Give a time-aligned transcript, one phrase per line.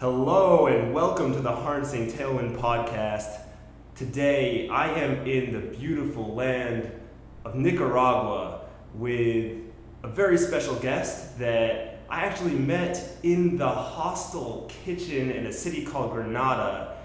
[0.00, 3.38] Hello and welcome to the Harnessing Tailwind podcast.
[3.94, 6.90] Today I am in the beautiful land
[7.44, 8.62] of Nicaragua
[8.94, 9.58] with
[10.02, 15.84] a very special guest that I actually met in the hostel kitchen in a city
[15.84, 16.96] called Granada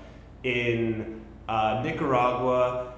[0.43, 1.19] in
[1.49, 2.93] uh, Nicaragua.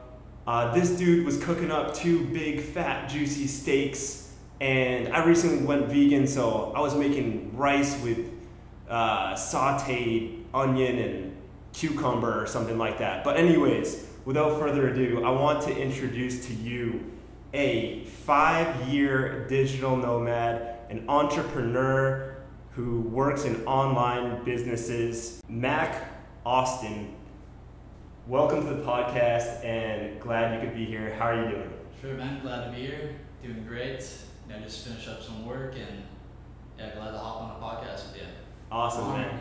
[0.46, 5.88] Uh, this dude was cooking up two big, fat, juicy steaks, and I recently went
[5.88, 8.37] vegan, so I was making rice with
[8.90, 11.38] uh, sauteed onion and
[11.74, 13.24] cucumber or something like that.
[13.24, 17.12] But, anyways, without further ado, I want to introduce to you
[17.54, 22.38] a five year digital nomad, an entrepreneur
[22.72, 26.10] who works in online businesses, Mac
[26.46, 27.16] Austin.
[28.28, 31.16] Welcome to the podcast and glad you could be here.
[31.18, 31.74] How are you doing?
[32.02, 32.42] Sure, man.
[32.42, 33.16] Glad to be here.
[33.42, 34.06] Doing great.
[34.48, 36.04] Know, just finished up some work and
[36.78, 38.28] yeah, glad to hop on the podcast with you.
[38.72, 39.40] Awesome, man.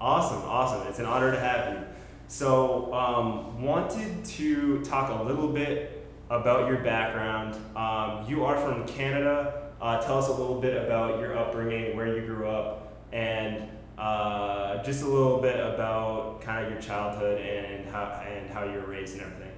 [0.00, 0.86] Awesome, awesome.
[0.86, 1.80] It's an honor to have you.
[2.28, 7.56] So, um, wanted to talk a little bit about your background.
[7.76, 9.72] Um, you are from Canada.
[9.82, 14.80] Uh, tell us a little bit about your upbringing, where you grew up, and uh,
[14.84, 18.86] just a little bit about kind of your childhood and how and how you were
[18.86, 19.52] raised and everything.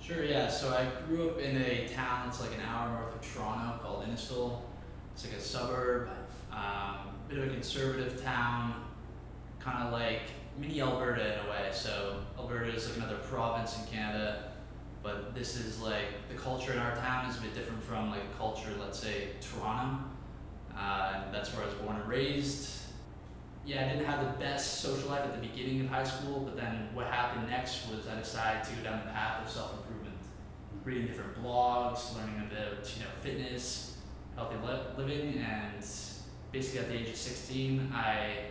[0.00, 0.48] Sure, yeah.
[0.48, 4.04] So I grew up in a town that's like an hour north of Toronto called
[4.04, 4.60] Innisfil.
[5.14, 6.08] It's like a suburb,
[6.52, 8.74] um, bit of a conservative town,
[9.60, 10.22] kind of like
[10.58, 11.68] mini Alberta in a way.
[11.72, 14.52] So Alberta is like another province in Canada,
[15.02, 18.36] but this is like the culture in our town is a bit different from like
[18.36, 20.04] culture, let's say Toronto.
[20.76, 22.80] Uh, and that's where I was born and raised.
[23.64, 26.56] Yeah, I didn't have the best social life at the beginning of high school, but
[26.56, 30.16] then what happened next was I decided to go down the path of self improvement,
[30.84, 33.93] reading different blogs, learning about you know fitness,
[34.36, 35.84] healthy li- living, and
[36.52, 38.46] basically at the age of 16, I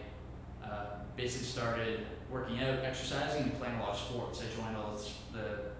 [0.63, 4.41] uh, basically started working out, exercising, and playing a lot of sports.
[4.41, 4.97] I joined all
[5.31, 5.73] the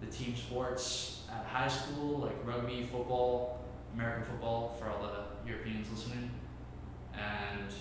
[0.00, 5.88] the team sports at high school, like rugby, football, American football for all the Europeans
[5.90, 6.30] listening,
[7.14, 7.72] and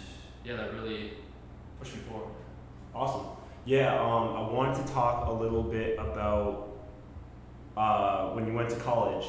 [0.46, 1.13] yeah, that really
[1.80, 2.30] pushed me forward.
[2.94, 3.25] Awesome.
[3.66, 6.69] Yeah, um, I wanted to talk a little bit about
[7.78, 9.25] uh, when you went to college.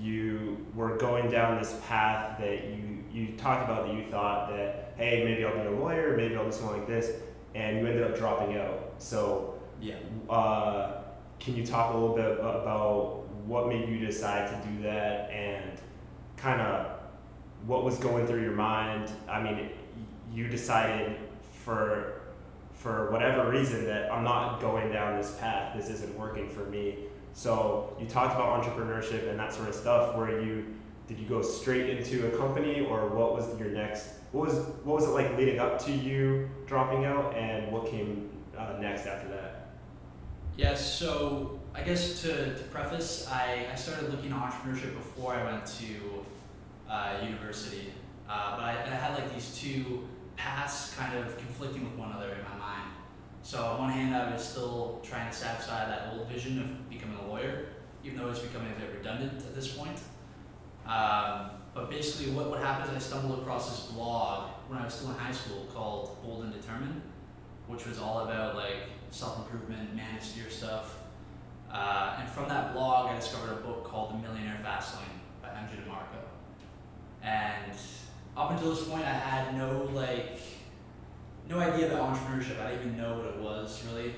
[0.00, 4.94] You were going down this path that you you talked about that you thought that
[4.96, 7.12] hey maybe I'll be a lawyer, maybe I'll do something like this,
[7.54, 8.94] and you ended up dropping out.
[8.98, 9.96] So Yeah.
[10.28, 11.02] uh,
[11.38, 15.30] can you talk a little bit about, about what made you decide to do that
[15.30, 15.78] and
[16.36, 16.98] kind of
[17.66, 19.10] what was going through your mind?
[19.28, 19.70] I mean,
[20.32, 21.16] you decided
[21.64, 22.13] for
[22.84, 25.74] for whatever reason that I'm not going down this path.
[25.74, 26.98] This isn't working for me.
[27.32, 30.14] So you talked about entrepreneurship and that sort of stuff.
[30.14, 30.66] Where you
[31.08, 34.10] did you go straight into a company or what was your next?
[34.32, 38.28] What was what was it like leading up to you dropping out and what came
[38.56, 39.70] uh, next after that?
[40.58, 45.42] Yeah, so I guess to, to preface, I, I started looking at entrepreneurship before I
[45.42, 45.86] went to
[46.88, 47.94] uh, university.
[48.28, 50.06] Uh, but I, I had like these two
[50.36, 52.90] paths kind of conflicting with one another in my mind.
[53.42, 57.18] So on one hand, I was still trying to satisfy that old vision of becoming
[57.18, 57.66] a lawyer,
[58.02, 59.98] even though it's becoming a bit redundant at this point.
[60.86, 64.94] Um, but basically, what, what happened is I stumbled across this blog when I was
[64.94, 67.02] still in high school called Bold and Determined,
[67.66, 70.98] which was all about like self improvement, manage your stuff.
[71.70, 75.48] Uh, and from that blog, I discovered a book called The Millionaire Fast Lane by
[75.48, 76.22] MJ DeMarco.
[77.22, 77.76] And
[78.36, 80.40] up until this point, I had no like,
[81.48, 82.60] no idea about entrepreneurship.
[82.60, 84.14] I didn't even know what it was really.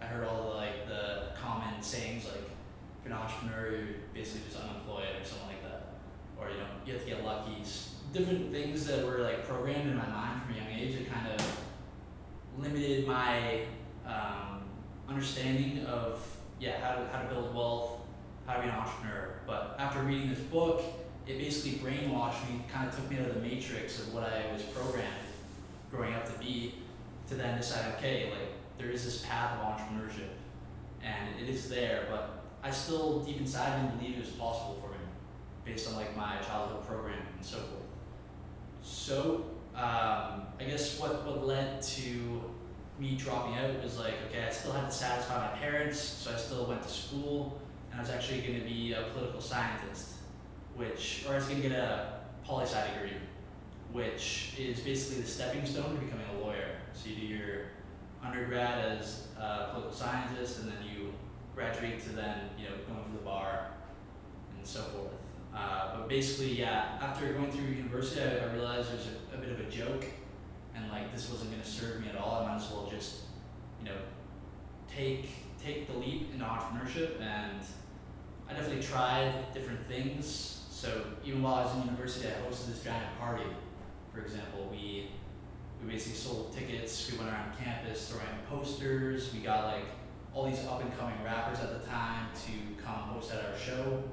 [0.00, 4.42] I heard all the like the common sayings like, if you're an entrepreneur, you're basically
[4.48, 5.94] just unemployed or something like that,
[6.38, 7.62] or you know, you have to get lucky.
[8.12, 10.94] Different things that were like programmed in my mind from a young age.
[10.94, 11.60] It kind of
[12.58, 13.62] limited my
[14.06, 14.62] um,
[15.08, 16.24] understanding of
[16.60, 18.00] yeah how to, how to build wealth,
[18.46, 19.40] how to be an entrepreneur.
[19.46, 20.82] But after reading this book,
[21.26, 24.52] it basically brainwashed me, kind of took me out of the matrix of what I
[24.52, 25.06] was programmed
[25.90, 26.74] growing up to be,
[27.28, 28.48] to then decide okay like
[28.78, 30.30] there is this path of entrepreneurship,
[31.02, 34.90] and it is there, but I still deep inside didn't believe it was possible for
[34.90, 34.98] me,
[35.64, 37.82] based on like my childhood programming and so forth.
[38.82, 42.42] So um, I guess what, what led to
[42.98, 46.36] me dropping out was like, okay, I still had to satisfy my parents, so I
[46.36, 47.60] still went to school,
[47.90, 50.12] and I was actually going to be a political scientist,
[50.76, 53.16] which, or I was going to get a poli sci degree,
[53.92, 56.76] which is basically the stepping stone to becoming a lawyer.
[56.92, 57.58] So you do your
[58.24, 61.12] undergrad as a political scientist, and then you
[61.54, 63.68] graduate to then, you know, going to the bar
[64.56, 65.12] and so forth.
[65.54, 69.50] Uh, but basically, yeah, after going through university, I, I realized there's a, a bit
[69.50, 70.04] of a joke
[70.76, 72.42] and like this wasn't going to serve me at all.
[72.42, 73.20] I might as well just,
[73.80, 73.96] you know,
[74.88, 75.28] take
[75.62, 77.20] take the leap into entrepreneurship.
[77.20, 77.60] And
[78.48, 80.55] I definitely tried different things.
[80.76, 83.48] So even while I was in university, I hosted this giant party.
[84.12, 85.08] For example, we
[85.80, 87.10] we basically sold tickets.
[87.10, 89.32] We went around campus throwing posters.
[89.32, 89.86] We got like
[90.34, 94.04] all these up and coming rappers at the time to come host at our show.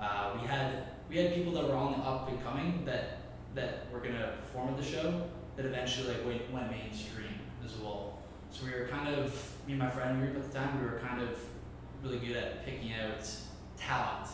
[0.00, 3.22] Uh, we had we had people that were on the up and coming that
[3.56, 5.26] that were gonna perform at the show
[5.56, 8.20] that eventually like went, went mainstream as well.
[8.52, 9.32] So we were kind of
[9.66, 10.80] me and my friend group at the time.
[10.80, 11.36] We were kind of
[12.00, 13.28] really good at picking out
[13.76, 14.28] talent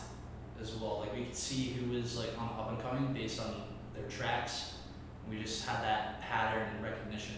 [0.63, 1.01] as well.
[1.01, 3.63] Like we could see who was like on up and coming based on
[3.93, 4.73] their tracks.
[5.29, 7.35] We just had that pattern recognition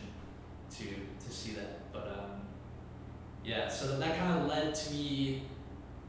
[0.78, 1.92] to to see that.
[1.92, 2.42] But um,
[3.44, 5.44] yeah, so that, that kind of led to me,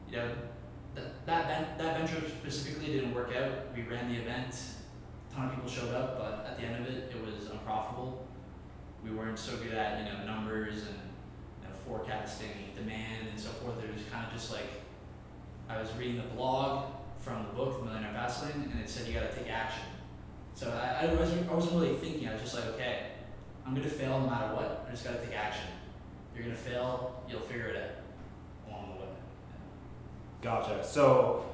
[0.09, 0.29] you know,
[0.95, 3.75] that that that venture specifically didn't work out.
[3.75, 4.55] We ran the event,
[5.29, 8.27] a ton of people showed up, but at the end of it, it was unprofitable.
[9.03, 10.99] We weren't so good at you know numbers and
[11.61, 13.83] you know, forecasting demand and so forth.
[13.83, 14.69] It was kind of just like
[15.69, 16.96] I was reading the blog
[17.27, 19.83] from the book, The Millionaire Fastlane, and it said you got to take action.
[20.55, 22.27] So I, I wasn't I wasn't really thinking.
[22.27, 23.11] I was just like, okay,
[23.65, 24.85] I'm gonna fail no matter what.
[24.87, 25.67] I just got to take action.
[26.33, 29.09] You're gonna fail, you'll figure it out along the way.
[30.41, 30.83] Gotcha.
[30.83, 31.45] So,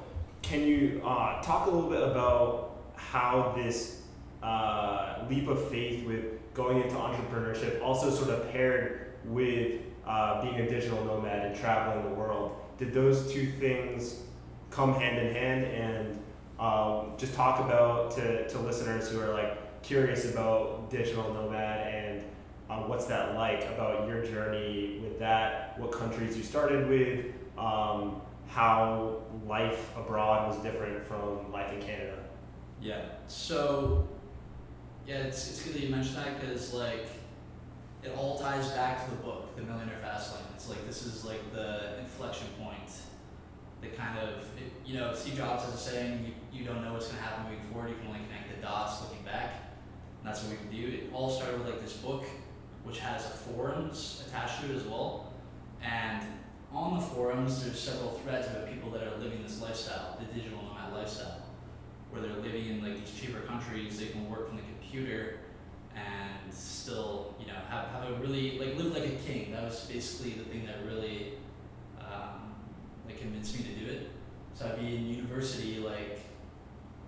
[0.42, 4.02] can you uh, talk a little bit about how this
[4.42, 6.24] uh, leap of faith with
[6.54, 12.04] going into entrepreneurship also sort of paired with uh, being a digital nomad and traveling
[12.04, 12.56] the world?
[12.78, 14.20] Did those two things
[14.74, 15.64] come hand in hand?
[15.64, 16.18] And
[16.58, 22.22] um, just talk about to, to listeners who are like curious about digital nomad and
[22.70, 27.26] uh, what's that like about your journey with that, what countries you started with.
[27.58, 32.18] Um, how life abroad was different from life in Canada.
[32.80, 33.00] Yeah.
[33.26, 34.06] So,
[35.06, 37.08] yeah, it's, it's good that you mentioned that because like
[38.02, 40.42] it all ties back to the book, The Millionaire Fastlane.
[40.54, 42.90] It's like this is like the inflection point.
[43.84, 46.92] That kind of, it, you know, Steve Jobs has a saying: you, you don't know
[46.92, 47.90] what's going to happen moving forward.
[47.90, 49.54] You can only connect the dots looking back.
[50.20, 50.96] And that's what we can do.
[50.96, 52.24] It all started with like this book,
[52.84, 55.32] which has forums attached to it as well,
[55.82, 56.26] and
[56.74, 60.58] on the forums, there's several threads about people that are living this lifestyle, the digital
[60.62, 61.40] nomad lifestyle,
[62.10, 64.00] where they're living in like these cheaper countries.
[64.00, 65.38] They can work from the computer
[65.94, 69.52] and still, you know, have, have a really like live like a king.
[69.52, 71.34] That was basically the thing that really
[72.00, 72.43] um,
[73.06, 74.10] like convinced me to do it.
[74.54, 76.20] So I'd be in university, like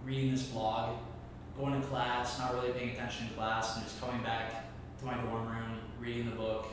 [0.05, 0.99] reading this blog,
[1.57, 4.67] going to class, not really paying attention in class, and just coming back
[4.99, 6.67] to my dorm room, reading the book.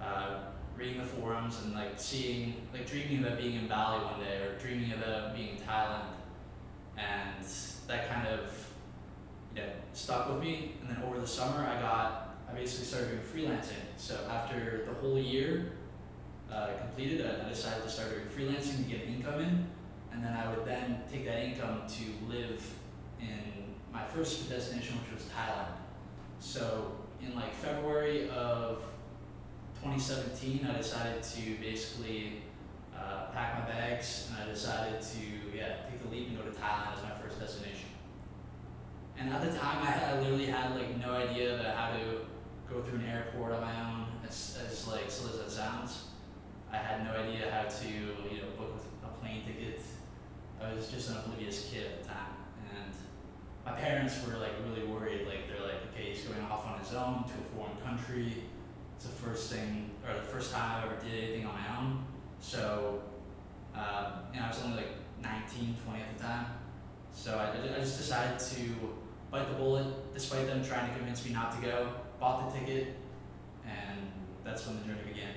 [0.00, 0.40] Uh,
[0.76, 4.58] reading the forums and like seeing like dreaming about being in Bali one day or
[4.58, 6.06] dreaming about being in Thailand
[6.96, 7.44] and
[7.86, 8.68] that kind of
[9.54, 13.32] you know stuck with me and then over the summer I got I basically started
[13.32, 15.72] doing freelancing so after the whole year
[16.52, 19.66] uh, completed I, decided to start doing freelancing to get income in
[20.12, 22.62] and then I would then take that income to live
[23.20, 25.72] in my first destination which was Thailand
[26.40, 28.82] so in like February of
[29.82, 32.42] 2017, I decided to basically
[32.96, 36.50] uh, pack my bags and I decided to yeah take the leap and go to
[36.50, 37.88] Thailand as my first destination.
[39.18, 42.02] And at the time, I, had, I literally had like no idea about how to
[42.72, 44.06] go through an airport on my own.
[44.26, 46.04] As, as like silly as that sounds,
[46.72, 49.80] I had no idea how to you know book a plane ticket.
[50.60, 52.34] I was just an oblivious kid at the time,
[52.70, 52.92] and
[53.66, 55.26] my parents were like really worried.
[55.26, 58.44] Like they're like, okay, he's going off on his own to a foreign country
[59.02, 62.04] it's the first thing, or the first time I ever did anything on my own.
[62.38, 63.02] So,
[63.74, 66.46] um, you know, I was only like 19, 20 at the time.
[67.12, 68.62] So I, I just decided to
[69.32, 71.88] bite the bullet, despite them trying to convince me not to go.
[72.20, 72.94] Bought the ticket,
[73.66, 73.98] and
[74.44, 75.34] that's when the journey began.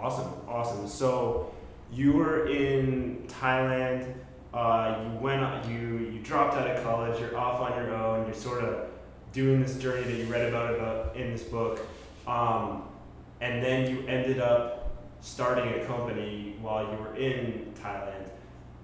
[0.00, 0.86] Awesome, awesome.
[0.86, 1.52] So
[1.90, 4.14] you were in Thailand.
[4.54, 7.20] Uh, you went, you you dropped out of college.
[7.20, 8.24] You're off on your own.
[8.26, 8.88] You're sort of
[9.32, 11.80] doing this journey that you read about about in this book.
[12.28, 12.84] Um,
[13.40, 18.30] and then you ended up starting a company while you were in Thailand.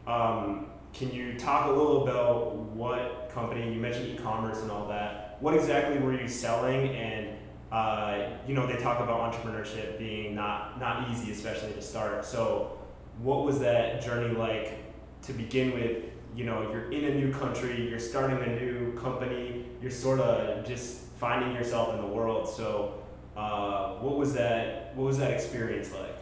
[0.06, 5.38] Um, can you talk a little about what company you mentioned e-commerce and all that?
[5.40, 6.88] What exactly were you selling?
[6.90, 7.36] And
[7.74, 12.24] uh, you know they talk about entrepreneurship being not not easy, especially to start.
[12.24, 12.78] So,
[13.18, 14.78] what was that journey like
[15.22, 16.04] to begin with?
[16.36, 20.64] You know, you're in a new country, you're starting a new company, you're sort of
[20.64, 22.48] just finding yourself in the world.
[22.48, 23.02] So,
[23.36, 24.94] uh, what was that?
[24.94, 26.16] What was that experience like?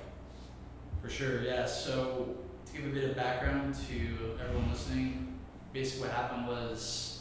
[1.03, 1.67] For sure, yeah.
[1.67, 5.39] So to give a bit of background to everyone listening,
[5.75, 7.12] basically what happened was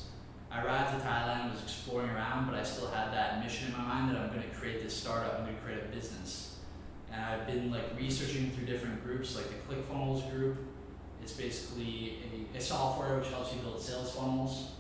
[0.52, 3.84] I arrived to Thailand, was exploring around, but I still had that mission in my
[3.84, 5.40] mind that I'm going to create this startup.
[5.40, 6.58] I'm going to create a business.
[7.12, 10.58] And I've been like researching through different groups, like the ClickFunnels group.
[11.22, 12.20] It's basically
[12.54, 14.72] a, a software which helps you build sales funnels.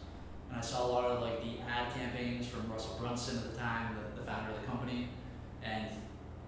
[0.49, 3.57] And I saw a lot of like the ad campaigns from Russell Brunson at the
[3.57, 5.07] time, the, the founder of the company,
[5.63, 5.87] and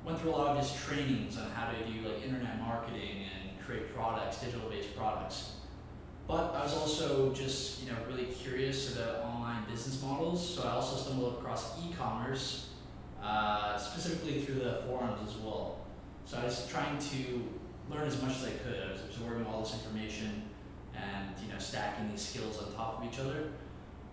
[0.04, 3.66] went through a lot of his trainings on how to do like internet marketing and
[3.66, 5.54] create products, digital-based products.
[6.28, 10.72] But I was also just you know really curious about online business models, so I
[10.72, 12.70] also stumbled across e-commerce,
[13.22, 15.80] uh, specifically through the forums as well.
[16.26, 17.50] So I was trying to
[17.90, 18.82] learn as much as I could.
[18.88, 20.44] I was absorbing all this information
[20.96, 23.50] and you know stacking these skills on top of each other.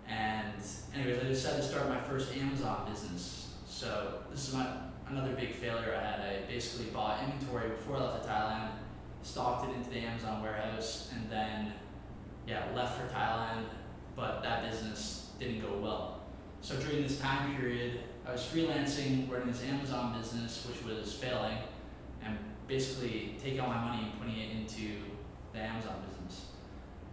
[0.08, 0.54] And
[0.94, 3.54] anyways, I decided to start my first Amazon business.
[3.68, 4.66] So this is my
[5.08, 6.20] another big failure I had.
[6.20, 8.70] I basically bought inventory before I left to Thailand,
[9.22, 11.72] stocked it into the Amazon warehouse, and then
[12.50, 13.66] yeah, left for Thailand,
[14.16, 16.22] but that business didn't go well.
[16.62, 21.56] So during this time period, I was freelancing, running this Amazon business, which was failing,
[22.24, 24.96] and basically taking all my money and putting it into
[25.52, 26.46] the Amazon business.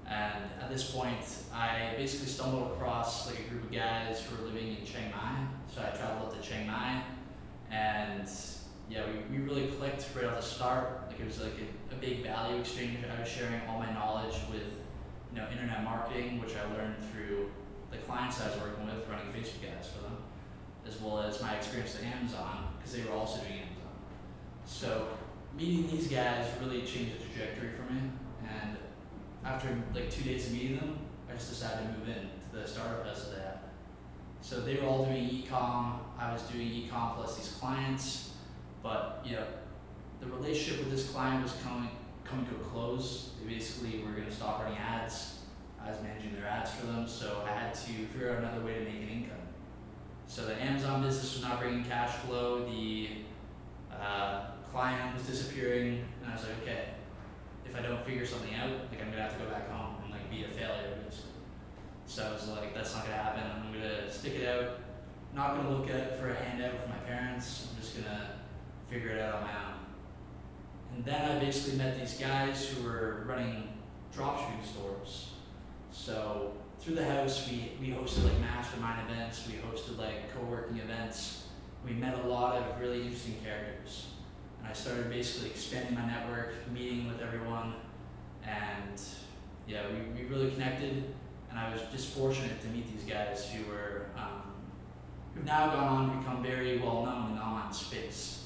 [0.07, 1.19] And at this point,
[1.53, 5.47] I basically stumbled across like a group of guys who were living in Chiang Mai.
[5.73, 7.03] So I traveled to Chiang Mai,
[7.71, 8.27] and
[8.89, 11.03] yeah, we, we really clicked right off the start.
[11.09, 11.53] Like it was like
[11.91, 12.97] a, a big value exchange.
[13.05, 14.86] I was sharing all my knowledge with
[15.33, 17.51] you know, internet marketing, which I learned through
[17.91, 20.17] the clients I was working with, running Facebook ads for them,
[20.87, 23.93] as well as my experience at Amazon, because they were also doing Amazon.
[24.65, 25.07] So
[25.57, 28.01] meeting these guys really changed the trajectory for me,
[28.43, 28.77] and
[29.45, 32.67] after like two days of meeting them, I just decided to move in to the
[32.67, 33.63] startup house that.
[34.41, 38.31] So they were all doing e-com, I was doing e-com plus these clients,
[38.83, 39.45] but you know,
[40.19, 41.89] the relationship with this client was coming
[42.27, 43.31] coming to a close.
[43.41, 45.39] They basically were going to stop running ads.
[45.83, 48.73] I was managing their ads for them, so I had to figure out another way
[48.73, 49.37] to make an income.
[50.27, 52.65] So the Amazon business was not bringing cash flow.
[52.65, 53.09] The
[53.91, 56.89] uh, client was disappearing, and I was like, okay,
[57.65, 60.11] if I don't figure something out, like I'm gonna have to go back home and
[60.11, 61.31] like be a failure, basically.
[62.05, 63.43] So I was like, that's not gonna happen.
[63.43, 64.79] I'm gonna stick it out.
[65.33, 67.67] Not gonna look at for a handout from my parents.
[67.69, 68.31] I'm just gonna
[68.89, 69.76] figure it out on my own.
[70.97, 73.69] And then I basically met these guys who were running
[74.17, 75.29] dropshipping stores.
[75.91, 81.43] So through the house, we, we hosted like mastermind events, we hosted like co-working events.
[81.85, 84.07] We met a lot of really interesting characters.
[84.57, 87.75] And I started basically expanding my network, meeting with everyone,
[88.43, 88.99] and
[89.67, 91.13] yeah, we, we really connected.
[91.51, 94.51] And I was just fortunate to meet these guys who were, um,
[95.35, 98.36] who've now gone on to become very well known in the online space.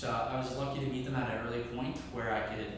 [0.00, 2.72] So I was lucky to meet them at an early point where I could,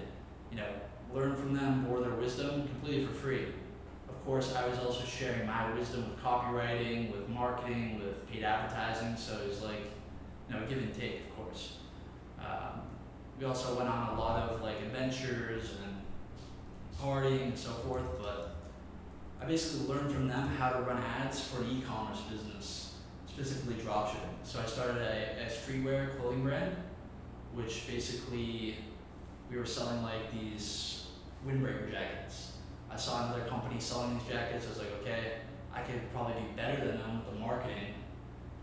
[0.50, 0.66] you know,
[1.14, 3.46] learn from them, bore their wisdom completely for free.
[4.08, 9.16] Of course, I was also sharing my wisdom with copywriting, with marketing, with paid advertising.
[9.16, 9.84] So it was like,
[10.48, 11.76] you know, a give and take, of course.
[12.40, 12.80] Um,
[13.38, 15.94] we also went on a lot of like adventures and
[17.00, 18.56] partying and so forth, but
[19.40, 22.96] I basically learned from them how to run ads for an e-commerce business,
[23.28, 24.34] specifically dropshipping.
[24.42, 26.74] So I started a, a streetwear clothing brand
[27.54, 28.76] which basically
[29.50, 31.06] we were selling like these
[31.46, 32.52] windbreaker jackets.
[32.90, 34.66] I saw another company selling these jackets.
[34.66, 35.32] I was like, okay,
[35.74, 37.94] I could probably do better than them with the marketing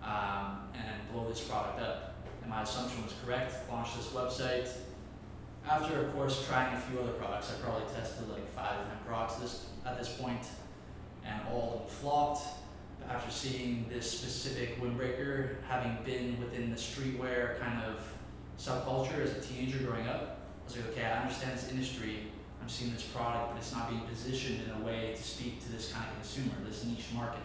[0.03, 2.15] um, and blow this product up.
[2.41, 3.53] And my assumption was correct.
[3.69, 4.69] Launched this website.
[5.69, 9.35] After, of course, trying a few other products, I probably tested like five ten products
[9.35, 10.47] this, at this point,
[11.25, 12.47] and all of them flopped.
[13.09, 17.99] After seeing this specific windbreaker, having been within the streetwear kind of
[18.59, 20.39] subculture as a teenager growing up.
[20.61, 22.27] I was like, okay, I understand this industry.
[22.61, 25.71] I'm seeing this product, but it's not being positioned in a way to speak to
[25.71, 27.41] this kind of consumer, this niche market.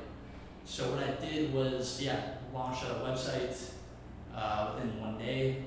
[0.65, 3.71] So what I did was, yeah, launch a website
[4.35, 5.63] uh, within one day,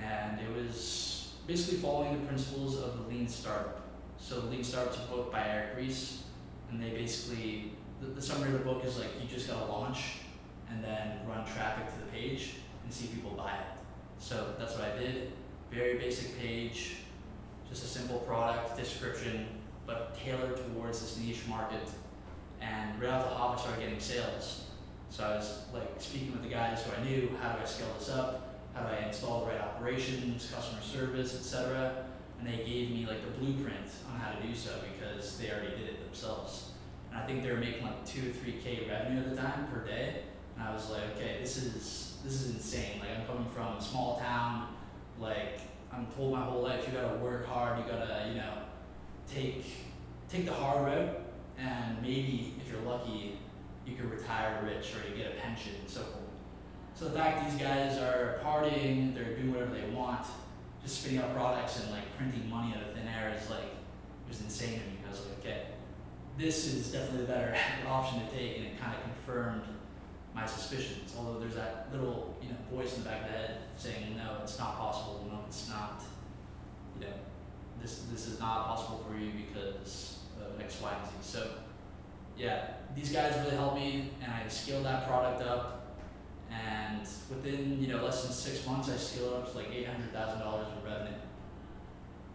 [0.00, 3.80] and it was basically following the principles of the Lean Startup.
[4.18, 6.22] So the Lean Startup's a book by Eric Ries,
[6.70, 10.18] and they basically the, the summary of the book is like you just gotta launch
[10.70, 12.54] and then run traffic to the page
[12.84, 13.71] and see people buy it.
[14.22, 15.32] So that's what I did.
[15.72, 16.98] Very basic page,
[17.68, 19.48] just a simple product description,
[19.84, 21.90] but tailored towards this niche market.
[22.60, 24.66] And right off the hop, I started getting sales.
[25.10, 27.88] So I was like speaking with the guys who I knew, how do I scale
[27.98, 28.60] this up?
[28.74, 32.04] How do I install the right operations, customer service, etc.
[32.38, 35.76] And they gave me like the blueprint on how to do so because they already
[35.76, 36.70] did it themselves.
[37.10, 39.66] And I think they were making like two or three K revenue at the time
[39.72, 40.22] per day.
[40.56, 43.00] And I was like, okay, this is this is insane.
[43.00, 44.68] Like I'm coming from a small town,
[45.20, 45.60] like
[45.92, 48.54] I'm told my whole life you gotta work hard, you gotta, you know,
[49.32, 49.64] take
[50.28, 51.16] take the hard road
[51.58, 53.38] and maybe if you're lucky,
[53.86, 56.22] you could retire rich or you get a pension and so forth.
[56.94, 60.26] So the fact these guys are partying, they're doing whatever they want,
[60.82, 64.28] just spitting out products and like printing money out of thin air is like it
[64.28, 64.98] was insane to me.
[65.06, 65.62] I was like, okay,
[66.38, 67.56] this is definitely the better
[67.88, 69.62] option to take, and it kind of confirmed
[70.34, 71.14] my suspicions.
[71.18, 74.38] Although there's that little you know voice in the back of the head saying, no,
[74.42, 75.26] it's not possible.
[75.30, 76.02] No, it's not.
[76.98, 77.12] You know,
[77.80, 81.12] this this is not possible for you because of X, Y, and Z.
[81.20, 81.50] So
[82.36, 85.78] yeah, these guys really helped me, and I scaled that product up.
[86.50, 90.12] And within you know less than six months, I scaled up to like eight hundred
[90.12, 91.18] thousand dollars in revenue.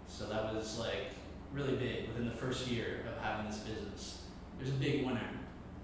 [0.07, 1.11] So that was like
[1.53, 4.21] really big within the first year of having this business.
[4.57, 5.29] There's a big winner.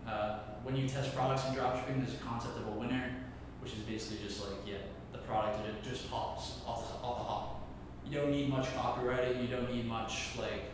[0.07, 3.13] Uh, when you test products in dropshipping, there's a concept of a winner,
[3.61, 4.77] which is basically just like yeah,
[5.11, 7.67] the product it just pops off the off the hop.
[8.05, 9.41] You don't need much copywriting.
[9.41, 10.71] You don't need much like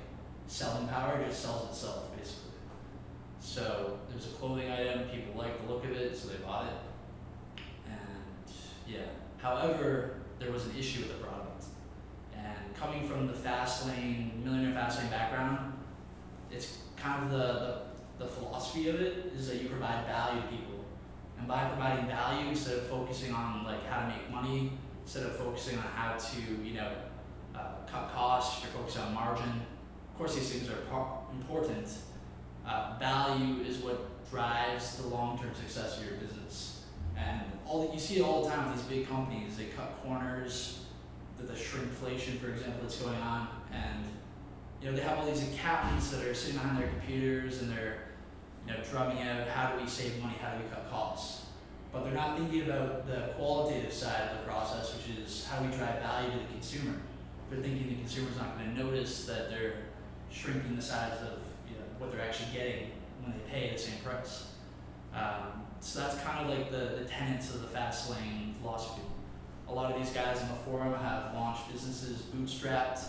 [0.48, 1.20] selling power.
[1.20, 2.52] It just sells itself basically.
[3.40, 5.10] So there's a clothing item.
[5.10, 7.64] People like the look of it, so they bought it.
[7.88, 8.54] And
[8.88, 9.06] yeah.
[9.38, 11.66] However, there was an issue with the product.
[12.36, 15.74] And coming from the fast lane, millionaire fast lane background,
[16.52, 17.82] it's kind of the, the,
[18.20, 20.86] the philosophy of it is that you provide value to people.
[21.40, 24.74] And by providing value, instead of focusing on like how to make money,
[25.04, 26.92] instead of focusing on how to, you know,
[27.56, 29.50] uh, cut costs, you're focusing on margin.
[30.12, 30.82] Of course, these things are
[31.32, 31.88] important.
[32.68, 36.84] Uh, value is what drives the long-term success of your business.
[37.18, 39.58] And all that you see all the time with these big companies.
[39.58, 40.86] They cut corners.
[41.38, 44.04] The, the shrinkflation, for example, that's going on, and
[44.82, 48.09] you know they have all these accountants that are sitting behind their computers and they're
[48.70, 51.46] you know drumming out how do we save money, how do we cut costs,
[51.92, 55.68] but they're not thinking about the qualitative side of the process, which is how we
[55.76, 56.96] drive value to the consumer.
[57.50, 59.74] They're thinking the consumer's not going to notice that they're
[60.32, 62.92] shrinking the size of you know, what they're actually getting
[63.24, 64.50] when they pay the same price.
[65.16, 69.02] Um, so that's kind of like the, the tenets of the fast lane philosophy.
[69.68, 73.04] A lot of these guys in the forum have launched businesses bootstrapped.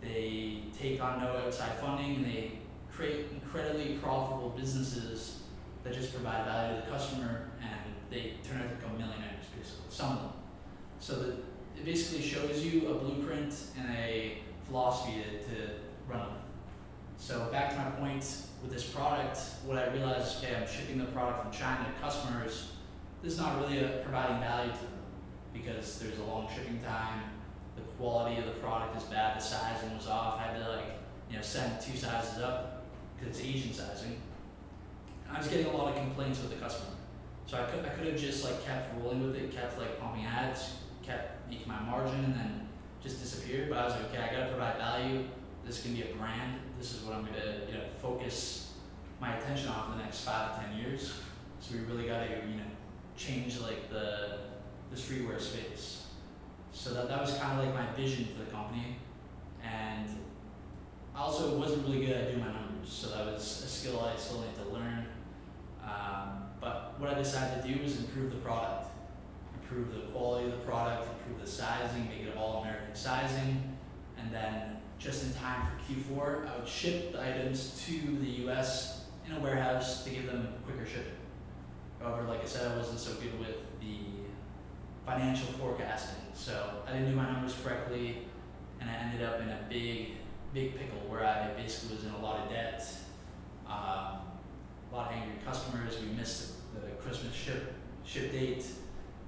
[0.00, 2.52] They take on no outside funding and they
[2.96, 5.40] create incredibly profitable businesses
[5.82, 9.84] that just provide value to the customer and they turn out to become millionaires basically,
[9.90, 10.32] some of them.
[11.00, 11.28] So the,
[11.76, 15.70] it basically shows you a blueprint and a philosophy to, to
[16.08, 16.40] run with.
[17.18, 18.24] So back to my point
[18.62, 22.72] with this product, what I realized okay, I'm shipping the product from China to customers.
[23.22, 24.88] This is not really a, providing value to them
[25.52, 27.20] because there's a long shipping time.
[27.76, 29.36] The quality of the product is bad.
[29.38, 30.38] The sizing was off.
[30.38, 32.73] I had to like you know send two sizes up
[33.26, 34.20] it's Asian sizing.
[35.30, 36.94] I was getting a lot of complaints with the customer.
[37.46, 40.24] So I could I could have just like kept rolling with it, kept like pumping
[40.24, 42.68] ads, kept making my margin, and then
[43.02, 43.68] just disappeared.
[43.68, 45.24] But I was like, okay, I gotta provide value.
[45.64, 46.60] This can be a brand.
[46.78, 48.72] This is what I'm gonna you know focus
[49.20, 51.12] my attention on for the next five to ten years.
[51.60, 52.70] So we really gotta you know
[53.16, 54.38] change like the
[54.90, 56.06] the streetwear space.
[56.72, 58.96] So that that was kind of like my vision for the company,
[59.62, 60.08] and
[61.14, 62.73] I also wasn't really good at doing my numbers.
[62.86, 65.06] So that was a skill I still need to learn.
[65.82, 68.88] Um, but what I decided to do was improve the product,
[69.60, 73.76] improve the quality of the product, improve the sizing, make it all American sizing,
[74.18, 79.04] and then just in time for Q4, I would ship the items to the US
[79.26, 81.12] in a warehouse to give them quicker shipping.
[82.00, 83.98] However, like I said, I wasn't so good with the
[85.06, 88.18] financial forecasting, so I didn't do my numbers correctly,
[88.80, 90.12] and I ended up in a big,
[90.54, 92.86] big pickle where I basically was in a lot of debt.
[93.66, 94.20] Um,
[94.90, 95.98] a lot of angry customers.
[96.00, 98.64] We missed the Christmas ship ship date.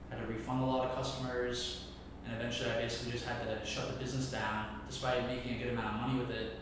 [0.08, 1.86] Had to refund a lot of customers,
[2.24, 4.66] and eventually I basically just had to shut the business down.
[4.88, 6.52] Despite making a good amount of money with it,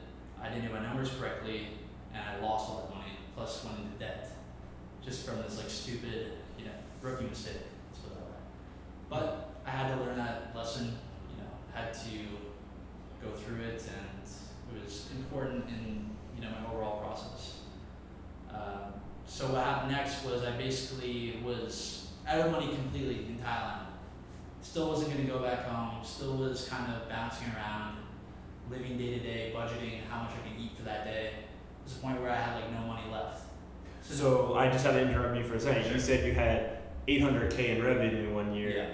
[0.43, 1.69] I didn't do my numbers correctly,
[2.15, 3.19] and I lost all that money.
[3.37, 4.31] Plus went into debt,
[5.05, 6.71] just from this like stupid, you know,
[7.03, 7.57] rookie mistake.
[8.09, 8.17] Way.
[9.11, 10.97] But I had to learn that lesson.
[11.31, 12.09] You know, had to
[13.23, 14.29] go through it, and
[14.83, 17.61] was important in you know my overall process.
[18.51, 18.95] Um,
[19.27, 23.87] so what happened next was I basically was out of money completely in Thailand.
[24.63, 26.03] Still wasn't going to go back home.
[26.05, 27.99] Still was kind of bouncing around,
[28.71, 31.27] living day to day, budgeting how much I could eat for that day.
[31.27, 33.43] It was a point where I had like no money left.
[34.03, 35.93] So I just had to interrupt you for a second.
[35.93, 38.71] You said you had 800k in revenue in one year.
[38.71, 38.87] yeah.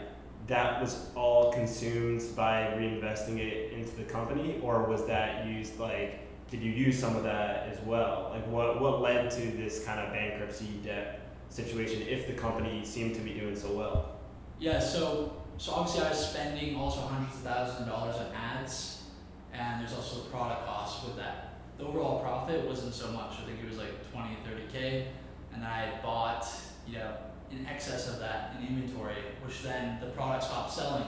[0.51, 6.27] That was all consumed by reinvesting it into the company, or was that used like?
[6.51, 8.33] Did you use some of that as well?
[8.35, 13.15] Like what what led to this kind of bankruptcy debt situation if the company seemed
[13.15, 14.17] to be doing so well?
[14.59, 19.05] Yeah, so so obviously I was spending also hundreds of thousands of dollars on ads,
[19.53, 21.61] and there's also the product costs with that.
[21.79, 23.35] The overall profit wasn't so much.
[23.41, 25.07] I think it was like 20, 30k,
[25.55, 26.45] and I bought,
[26.89, 27.15] you know,
[27.51, 31.05] in excess of that in inventory, which then the product stopped selling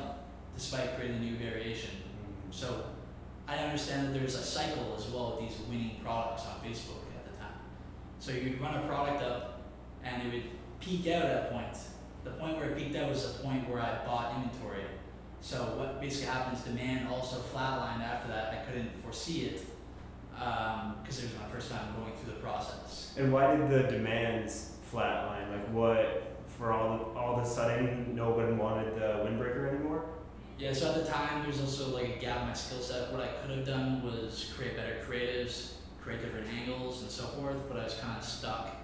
[0.54, 1.90] despite creating a new variation.
[1.90, 2.52] Mm-hmm.
[2.52, 2.84] So
[3.48, 7.30] I understand that there's a cycle as well with these winning products on Facebook at
[7.30, 7.54] the time.
[8.18, 9.60] So you'd run a product up
[10.04, 10.44] and it would
[10.80, 11.76] peak out at a point.
[12.24, 14.84] The point where it peaked out was the point where I bought inventory.
[15.40, 18.52] So what basically happens, demand also flatlined after that.
[18.52, 19.66] I couldn't foresee it
[20.40, 23.14] um, because it was my first time going through the process.
[23.18, 25.50] And why did the demands flatline?
[25.50, 26.31] Like what
[26.62, 30.04] for all the, all of a sudden no one wanted the windbreaker anymore?
[30.60, 33.12] Yeah, so at the time, there's also like a gap in my skill set.
[33.12, 37.56] What I could have done was create better creatives, create different angles and so forth,
[37.68, 38.76] but I was kind of stuck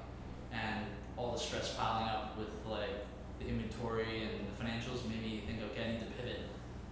[0.50, 0.86] and
[1.16, 3.06] all the stress piling up with like
[3.38, 6.40] the inventory and the financials made me think, okay, I need to pivot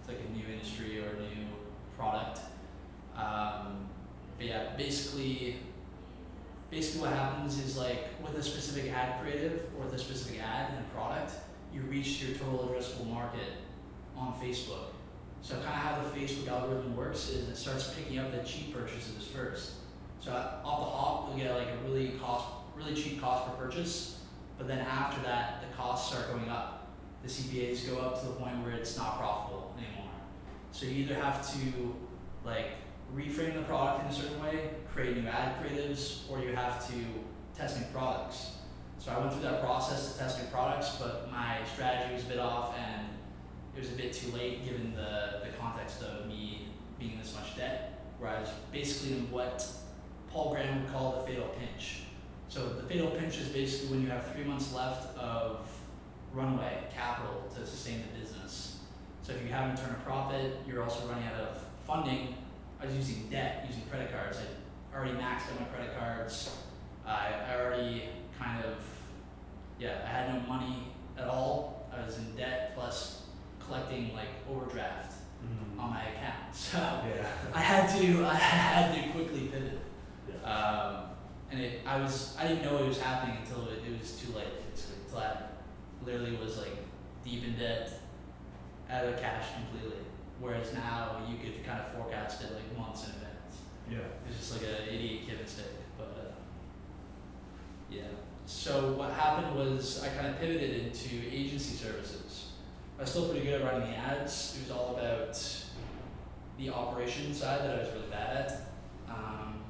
[0.05, 1.47] to like a new industry or a new
[1.97, 2.39] product.
[3.13, 3.89] Um,
[4.37, 5.57] but yeah, basically,
[6.69, 10.71] basically what happens is like with a specific ad creative or with a specific ad
[10.71, 11.33] and a product,
[11.73, 13.53] you reach your total addressable market
[14.15, 14.91] on Facebook.
[15.41, 18.73] So kind of how the Facebook algorithm works is it starts picking up the cheap
[18.73, 19.73] purchases first.
[20.19, 24.21] So off the hop, you'll get like a really cost, really cheap cost per purchase,
[24.57, 26.87] but then after that, the costs start going up.
[27.23, 30.11] The CPAs go up to the point where it's not profitable anymore.
[30.71, 31.95] So you either have to
[32.43, 32.71] like
[33.15, 36.93] reframe the product in a certain way, create new ad creatives, or you have to
[37.55, 38.51] test new products.
[38.99, 42.27] So I went through that process to test new products, but my strategy was a
[42.27, 43.07] bit off and
[43.75, 46.67] it was a bit too late given the, the context of me
[46.99, 49.65] being in this much debt, where I was basically in what
[50.29, 52.01] Paul Graham would call the fatal pinch.
[52.49, 55.69] So the fatal pinch is basically when you have three months left of
[56.33, 58.79] runway capital to sustain the business.
[59.21, 62.35] So if you haven't turned a profit, you're also running out of funding.
[62.81, 64.37] I was using debt, using credit cards.
[64.37, 66.55] I already maxed out my credit cards.
[67.05, 68.03] I, I already
[68.39, 68.75] kind of,
[69.79, 70.87] yeah, I had no money
[71.17, 71.87] at all.
[71.95, 73.23] I was in debt plus
[73.59, 75.79] collecting like overdraft Mm.
[75.79, 76.33] on my account.
[76.51, 77.27] So Yeah.
[77.53, 79.77] I had to I had to quickly pivot.
[80.43, 81.11] Um,
[81.51, 84.33] and it I was I didn't know it was happening until it, it was too
[84.33, 84.47] late.
[85.05, 85.37] Until I
[86.03, 86.75] literally was like
[87.23, 88.01] deep in debt,
[88.89, 89.99] out of cash completely.
[90.39, 93.57] Whereas now you could kind of forecast it like months in advance.
[93.89, 93.97] Yeah.
[94.29, 95.65] It's just like an idiot kid mistake.
[95.97, 96.31] But uh,
[97.89, 98.01] yeah.
[98.45, 102.51] So what happened was I kind of pivoted into agency services.
[102.97, 104.57] I was still pretty good at running the ads.
[104.57, 105.37] It was all about
[106.57, 108.51] the operation side that I was really bad at.
[109.09, 109.61] Um,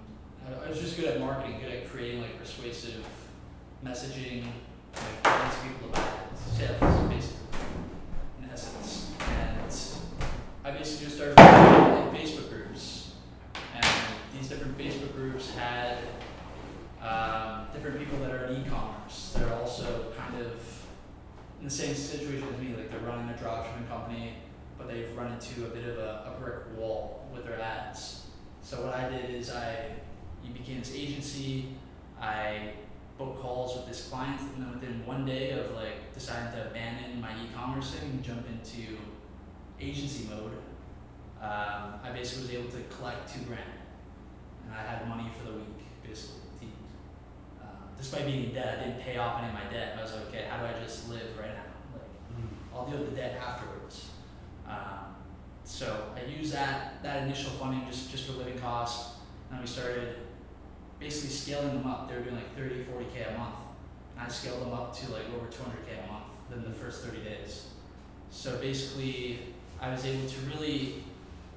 [0.66, 3.06] I, was just good at marketing, good at creating like persuasive
[3.84, 4.46] messaging,
[4.96, 7.38] like telling people about sales, basically,
[10.68, 13.14] I basically just started in Facebook groups,
[13.74, 13.86] and
[14.34, 15.98] these different Facebook groups had
[17.02, 19.34] um, different people that are in e-commerce.
[19.38, 20.52] They're also kind of
[21.62, 24.34] in the same situation as me, like they're running a dropshipping company,
[24.78, 28.26] but they've run into a bit of a, a brick wall with their ads.
[28.62, 29.92] So what I did is I
[30.54, 31.70] became this agency.
[32.20, 32.74] I
[33.18, 37.22] booked calls with this client, and then within one day of like deciding to abandon
[37.22, 38.98] my e-commerce thing and jump into
[39.80, 40.54] agency mode,
[41.42, 43.62] um, I basically was able to collect two grand,
[44.66, 45.68] and I had money for the week
[46.06, 46.42] basically.
[47.62, 49.96] Um, despite being in debt, I didn't pay off any of my debt.
[49.98, 51.64] I was like, okay, how do I just live right now?
[51.94, 52.04] Like,
[52.38, 52.76] Mm.
[52.76, 54.10] I'll deal with the debt afterwards.
[54.68, 55.16] Um,
[55.64, 59.18] so I used that that initial funding just just for living costs,
[59.52, 60.16] and we started
[61.00, 62.10] basically scaling them up.
[62.10, 63.56] They were doing like 30, 40 k a month,
[64.18, 67.04] and I scaled them up to like over 200 k a month within the first
[67.04, 67.68] 30 days.
[68.32, 69.40] So basically,
[69.82, 71.04] I was able to really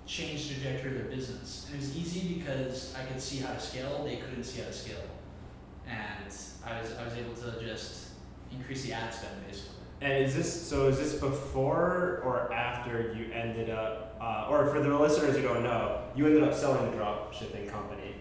[0.07, 3.53] change the trajectory of their business, and it was easy because I could see how
[3.53, 4.03] to scale.
[4.05, 5.03] They couldn't see how to scale,
[5.89, 6.27] and
[6.67, 8.09] I was I was able to just
[8.53, 9.77] increase the ad spend basically.
[10.03, 10.89] And is this so?
[10.89, 15.63] Is this before or after you ended up, uh, or for the listeners who don't
[15.63, 18.15] know, you ended up selling the drop shipping company?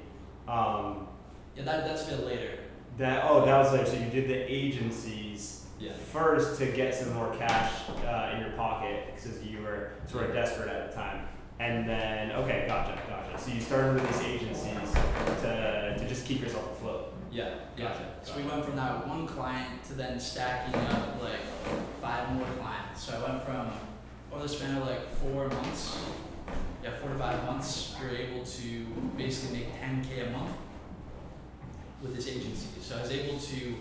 [0.48, 1.08] Um,
[1.56, 2.60] Yeah, that that's a bit later.
[2.98, 3.86] that oh, that was later.
[3.86, 5.94] So you did the agencies Yeah.
[5.94, 7.72] first to get some more cash
[8.06, 11.26] uh, in your pocket because you were sort of desperate at the time.
[11.60, 13.38] And then okay, gotcha, gotcha.
[13.42, 14.92] So you started with these agencies
[15.42, 17.14] to to just keep yourself afloat.
[17.32, 17.90] Yeah, yeah.
[17.90, 21.42] Gotcha, So we went from that one client to then stacking up like
[22.02, 23.04] five more clients.
[23.04, 23.72] So I went from
[24.32, 25.98] over the span of like four months,
[26.84, 28.86] yeah, four to five months, we were able to
[29.18, 30.56] basically make 10k a month
[32.02, 32.68] with this agency.
[32.82, 33.76] So I was able to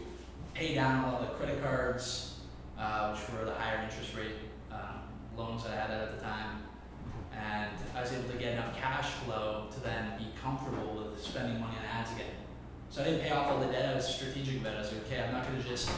[0.59, 2.35] pay down all the credit cards,
[2.77, 4.35] uh, which were the higher interest rate
[4.73, 6.63] um, loans that I had at the time.
[7.33, 11.61] And I was able to get enough cash flow to then be comfortable with spending
[11.61, 12.35] money on ads again.
[12.91, 13.93] So I didn't pay off all the debt.
[13.93, 14.77] I was strategic about it.
[14.77, 15.91] I was like, okay, I'm not going to just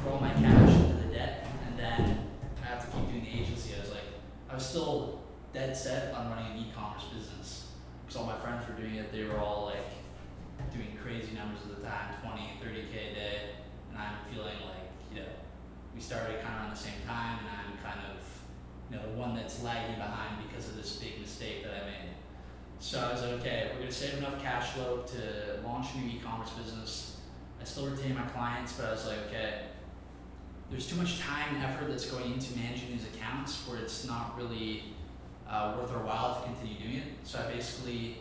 [0.00, 2.26] throw my cash into the debt and then
[2.60, 3.74] I have to keep doing the agency.
[3.76, 4.08] I was like,
[4.50, 5.20] I was still
[5.54, 7.70] dead set on running an e-commerce business
[8.04, 9.12] because all my friends were doing it.
[9.12, 13.38] They were all like doing crazy numbers at the time, 20, 30k a day,
[13.92, 15.28] and I'm feeling like you know
[15.94, 18.20] we started kind of around the same time, and I'm kind of
[18.90, 22.10] you know the one that's lagging behind because of this big mistake that I made.
[22.78, 26.16] So I was like, okay, we're gonna save enough cash flow to launch a new
[26.16, 27.18] e-commerce business.
[27.60, 29.60] I still retain my clients, but I was like, okay,
[30.68, 34.36] there's too much time and effort that's going into managing these accounts where it's not
[34.36, 34.84] really
[35.48, 37.08] uh, worth our while to continue doing it.
[37.24, 38.16] So I basically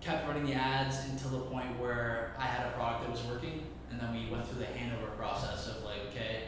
[0.00, 3.64] kept running the ads until the point where I had a product that was working,
[3.90, 6.44] and then we went through the handover process of like, okay,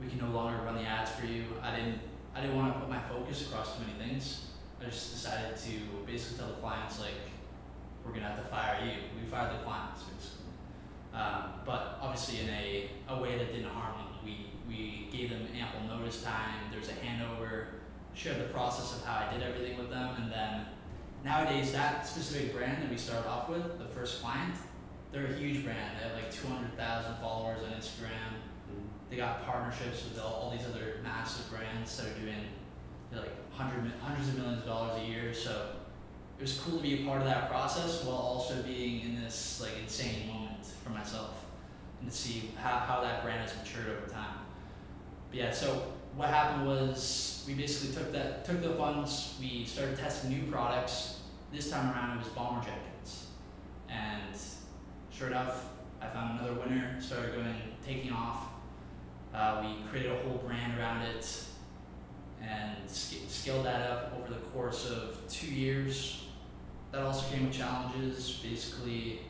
[0.00, 1.44] we can no longer run the ads for you.
[1.62, 1.98] I didn't,
[2.34, 4.46] I didn't want to put my focus across too many things.
[4.80, 5.70] I just decided to
[6.06, 7.14] basically tell the clients like,
[8.04, 8.92] we're gonna have to fire you.
[9.20, 10.52] We fired the clients basically,
[11.12, 14.06] um, but obviously in a, a way that didn't harm them.
[14.24, 16.70] We we gave them ample notice time.
[16.70, 17.66] There's a handover.
[18.14, 20.66] Shared the process of how I did everything with them, and then
[21.24, 24.54] nowadays that specific brand that we started off with, the first client,
[25.12, 25.96] they're a huge brand.
[25.98, 28.36] They have like 200,000 followers on Instagram.
[28.68, 28.86] Mm-hmm.
[29.10, 32.44] They got partnerships with all, all these other massive brands that are doing
[33.12, 35.32] like hundred, hundreds of millions of dollars a year.
[35.32, 35.70] So
[36.38, 39.60] it was cool to be a part of that process while also being in this
[39.60, 41.44] like insane moment for myself
[42.00, 44.38] and to see how, how that brand has matured over time.
[45.30, 49.98] But yeah, so what happened was we basically took that took the funds, we started
[49.98, 51.20] testing new products.
[51.52, 53.26] This time around it was bomber jackets.
[53.88, 54.36] And
[55.18, 55.64] sure enough,
[56.00, 57.54] I found another winner, started going
[57.84, 58.50] taking off.
[59.34, 61.44] Uh, we created a whole brand around it
[62.40, 66.26] and sc- scaled that up over the course of two years.
[66.92, 68.40] That also came with challenges.
[68.42, 69.20] Basically,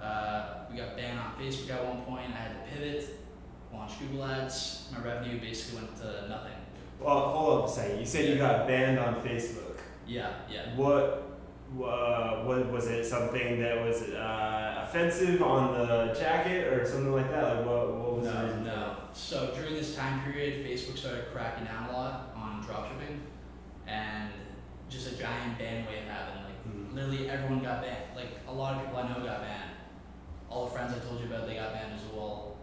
[0.00, 2.30] uh, we got banned on Facebook at one point.
[2.30, 3.18] I had to pivot,
[3.72, 4.90] launch Google Ads.
[4.92, 6.52] My revenue basically went to nothing.
[7.00, 8.00] Well, hold up a second.
[8.00, 9.78] You said you got banned on Facebook.
[10.06, 10.74] Yeah, yeah.
[10.76, 11.25] What?
[11.82, 13.04] Uh, what was it?
[13.04, 17.56] Something that was uh, offensive on the jacket or something like that?
[17.56, 17.94] Like what?
[17.94, 18.96] What was No, no.
[19.12, 23.18] So during this time period, Facebook started cracking down a lot on dropshipping,
[23.86, 24.30] and
[24.88, 26.44] just a giant ban wave happened.
[26.44, 26.94] Like Hmm.
[26.94, 28.14] literally everyone got banned.
[28.16, 29.70] Like a lot of people I know got banned.
[30.48, 32.56] All the friends I told you about, they got banned as well.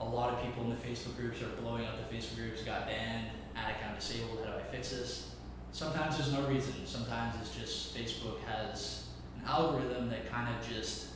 [0.00, 2.86] A lot of people in the Facebook groups are blowing up the Facebook groups, got
[2.86, 4.40] banned, ad account disabled.
[4.44, 5.35] How do I fix this?
[5.72, 6.74] Sometimes there's no reason.
[6.84, 11.08] Sometimes it's just Facebook has an algorithm that kind of just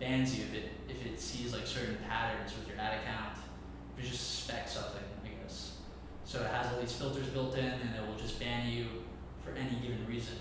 [0.00, 3.38] bans you if it if it sees like certain patterns with your ad account.
[3.96, 5.72] If it just suspects something, I guess.
[6.24, 8.86] So it has all these filters built in, and it will just ban you
[9.44, 10.36] for any given reason.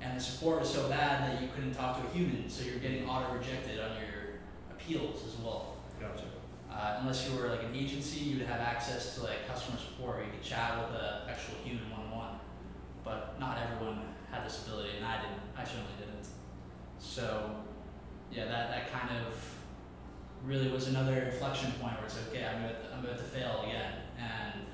[0.00, 2.78] And the support was so bad that you couldn't talk to a human, so you're
[2.78, 4.38] getting auto rejected on your
[4.70, 5.76] appeals as well.
[6.00, 6.24] Gotcha.
[6.70, 10.16] Uh, unless you were like an agency, you would have access to like customer support
[10.16, 12.07] where you could chat with an actual human one.
[13.08, 15.40] But not everyone had this ability, and I didn't.
[15.56, 16.26] I certainly didn't.
[16.98, 17.56] So,
[18.30, 19.32] yeah, that, that kind of
[20.44, 23.64] really was another inflection point where it's okay, I'm about to, I'm about to fail
[23.66, 23.92] again.
[24.18, 24.66] And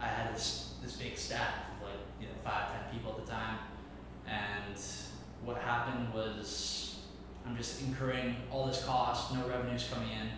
[0.00, 3.30] I had this this big staff of like you know five ten people at the
[3.30, 3.58] time,
[4.26, 4.80] and
[5.44, 7.00] what happened was
[7.46, 10.28] I'm just incurring all this cost, no revenues coming in.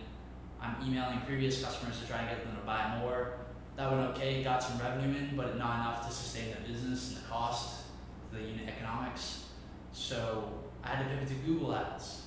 [0.61, 3.33] I'm emailing previous customers to try and get them to buy more.
[3.77, 7.23] That went okay, got some revenue in, but not enough to sustain the business and
[7.23, 7.83] the cost,
[8.33, 9.45] the unit economics.
[9.93, 10.51] So
[10.83, 12.23] I had to pivot to Google Ads.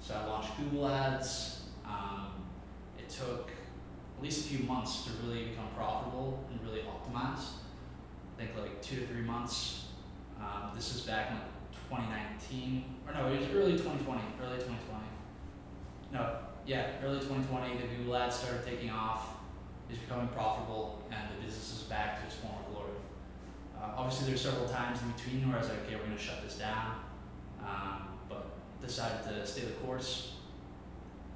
[0.00, 1.62] So I launched Google Ads.
[1.84, 2.28] Um,
[2.96, 3.50] it took
[4.16, 7.46] at least a few months to really become profitable and really optimize.
[8.36, 9.86] I think like two to three months.
[10.40, 15.04] Um, this is back in like 2019, or no, it was early 2020, early 2020.
[16.12, 19.41] No, yeah, early 2020, the Google Ads started taking off,
[19.90, 22.96] is becoming profitable, and the business is back to its former glory.
[23.76, 26.42] Uh, obviously, there's several times in between where I was like, okay, we're gonna shut
[26.42, 27.00] this down,
[27.60, 28.46] um, but
[28.80, 30.32] decided to stay the course.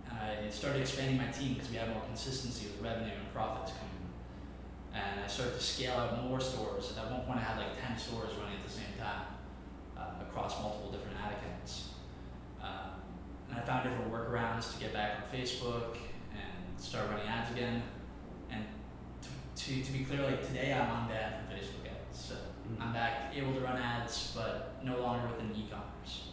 [0.08, 3.72] And I started expanding my team because we had more consistency with revenue and profits
[3.72, 5.00] coming in.
[5.00, 6.94] And I started to scale out more stores.
[6.96, 9.26] At one point, I had like 10 stores running at the same time
[9.98, 11.90] uh, across multiple different ad accounts.
[12.62, 13.02] Um,
[13.50, 15.96] and I found different workarounds to get back on Facebook
[16.32, 17.82] and start running ads again.
[19.56, 22.18] And to, to, be clear, like today I'm on unbanned from Facebook ads.
[22.18, 22.34] So
[22.80, 26.28] I'm back able to run ads, but no longer within e-commerce.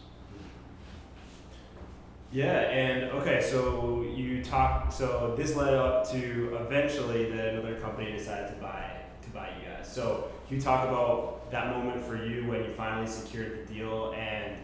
[2.32, 4.92] Yeah, and okay, so you talk.
[4.92, 8.90] So this led up to eventually that another company decided to buy
[9.22, 9.90] to buy you guys.
[9.90, 14.12] So can you talk about that moment for you when you finally secured the deal
[14.18, 14.56] and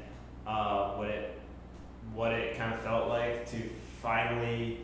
[0.47, 1.41] uh, what it
[2.13, 3.57] what it kind of felt like to
[4.03, 4.81] finally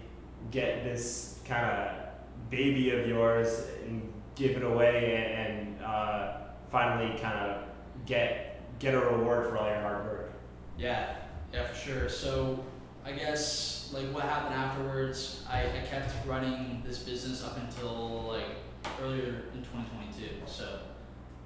[0.53, 2.06] get this kind of
[2.51, 6.39] baby of yours and give it away and, uh,
[6.71, 7.63] finally kind of
[8.07, 10.33] get get a reward for all your hard work.
[10.79, 11.17] Yeah,
[11.53, 12.09] yeah, for sure.
[12.09, 12.63] So
[13.05, 18.57] I guess like what happened afterwards, I, I kept running this business up until like
[19.03, 20.43] earlier in 2022.
[20.47, 20.81] So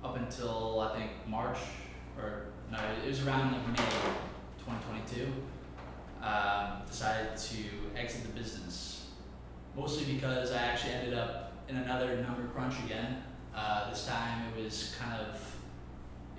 [0.02, 1.58] up until I think March
[2.18, 3.84] or no, it was around like May
[4.58, 5.26] 2022.
[6.22, 7.64] Um, decided to
[7.96, 8.99] exit the business,
[9.76, 13.22] mostly because I actually ended up in another number crunch again.
[13.54, 15.50] Uh, this time it was kind of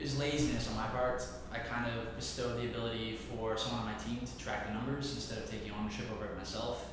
[0.02, 1.26] was laziness on my part.
[1.54, 5.13] I kind of bestowed the ability for someone on my team to track the numbers
[5.13, 6.88] instead of taking ownership over it myself.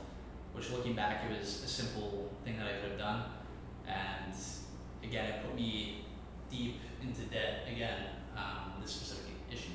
[0.52, 3.22] Which, looking back, it was a simple thing that I could have done,
[3.86, 4.34] and
[5.04, 6.04] again, it put me
[6.50, 8.00] deep into debt again.
[8.36, 9.70] Um, this specific issue.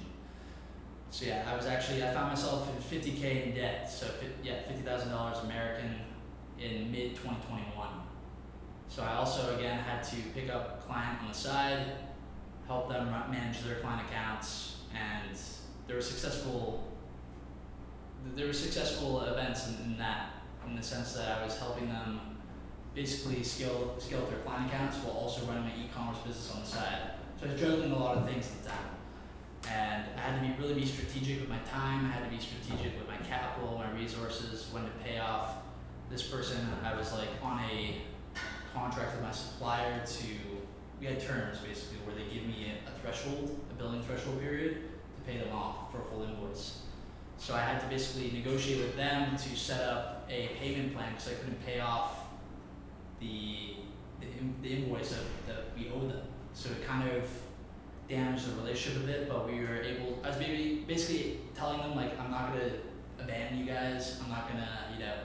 [1.09, 3.89] So yeah, I was actually I found myself in 50k in debt.
[3.91, 4.07] So
[4.43, 5.95] yeah, fifty thousand dollars American
[6.59, 7.87] in mid 2021.
[8.87, 11.93] So I also again had to pick up a client on the side,
[12.67, 15.37] help them manage their client accounts, and
[15.87, 16.87] there were successful.
[18.35, 20.33] There were successful events in, in that,
[20.67, 22.19] in the sense that I was helping them
[22.95, 27.11] basically scale scale their client accounts while also running my e-commerce business on the side.
[27.39, 28.89] So I was juggling a lot of things at the time.
[29.69, 32.39] And I had to be really be strategic with my time, I had to be
[32.41, 35.55] strategic with my capital, my resources, when to pay off
[36.13, 36.57] this person.
[36.83, 37.95] I was like on a
[38.73, 40.27] contract with my supplier to
[40.99, 44.75] we had terms basically where they give me a, threshold, a billing threshold period
[45.17, 46.83] to pay them off for a full invoice.
[47.37, 51.29] So I had to basically negotiate with them to set up a payment plan because
[51.29, 52.19] I couldn't pay off
[53.19, 53.75] the
[54.21, 54.27] the,
[54.61, 56.21] the invoice that, that we owed them.
[56.53, 57.27] So it kind of
[58.07, 60.19] damaged the relationship a bit, but we were able.
[60.23, 62.71] I was basically telling them like I'm not gonna
[63.19, 64.21] abandon you guys.
[64.23, 65.15] I'm not gonna you know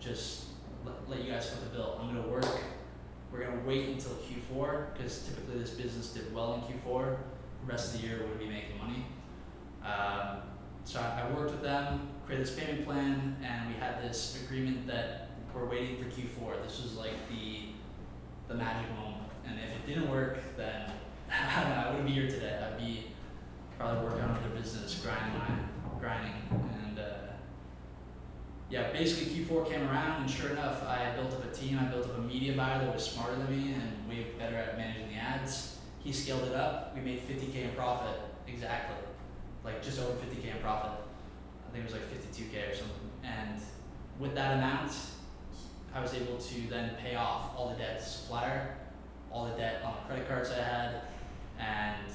[0.00, 0.44] just
[0.84, 1.98] let, let you guys foot the bill.
[2.00, 2.46] I'm gonna work.
[3.32, 7.16] We're gonna wait until Q4 because typically this business did well in Q4.
[7.60, 9.06] The rest of the year would be making money.
[9.84, 10.42] Um,
[10.84, 14.86] so I, I worked with them, created this payment plan, and we had this agreement
[14.86, 16.62] that we're waiting for Q4.
[16.62, 17.66] This was like the
[18.48, 19.30] the magic moment.
[19.46, 20.90] And if it didn't work, then
[21.30, 22.58] I, know, I wouldn't be here today.
[22.60, 23.06] I'd be
[23.78, 25.40] probably working on other business, grinding
[26.00, 26.32] grinding,
[26.86, 27.19] and uh,
[28.70, 31.78] yeah, basically Q4 came around, and sure enough, I built up a team.
[31.78, 34.78] I built up a media buyer that was smarter than me and way better at
[34.78, 35.78] managing the ads.
[35.98, 36.94] He scaled it up.
[36.94, 38.96] We made 50k in profit exactly,
[39.64, 40.92] like just over 50k in profit.
[41.68, 43.10] I think it was like 52k or something.
[43.24, 43.60] And
[44.20, 44.92] with that amount,
[45.92, 48.76] I was able to then pay off all the debt to supplier,
[49.32, 51.02] all the debt on the credit cards I had,
[51.58, 52.12] and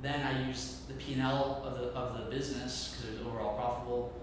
[0.00, 4.21] then I used the P&L of the of the business because it was overall profitable.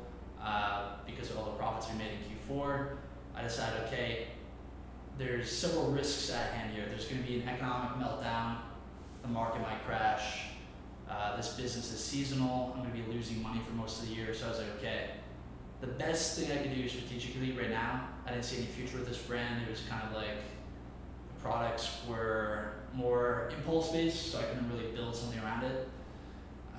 [0.49, 2.95] Uh, because of all the profits we made in Q4,
[3.35, 4.29] I decided, okay,
[5.19, 6.85] there's several risks at hand here.
[6.89, 8.57] There's going to be an economic meltdown.
[9.21, 10.45] The market might crash.
[11.07, 12.73] Uh, this business is seasonal.
[12.73, 14.33] I'm going to be losing money for most of the year.
[14.33, 15.11] So I was like, okay,
[15.81, 19.07] the best thing I could do strategically right now, I didn't see any future with
[19.07, 19.61] this brand.
[19.61, 20.41] It was kind of like
[21.27, 25.87] the products were more impulse based, so I couldn't really build something around it.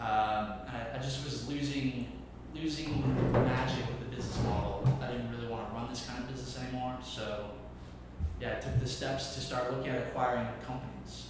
[0.01, 2.20] Um, I, I just was losing
[2.55, 4.87] losing the magic with the business model.
[5.03, 6.97] I didn't really want to run this kind of business anymore.
[7.03, 7.51] So
[8.41, 11.29] yeah, I took the steps to start looking at acquiring companies.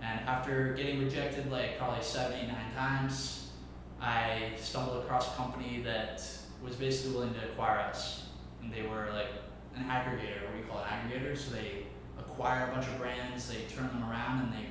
[0.00, 3.50] And after getting rejected like probably seven, eight, nine times,
[4.00, 6.26] I stumbled across a company that
[6.62, 8.26] was basically willing to acquire us.
[8.62, 9.28] And they were like
[9.76, 11.36] an aggregator, what we call an aggregator.
[11.36, 11.84] So they
[12.18, 14.66] acquire a bunch of brands, they turn them around, and they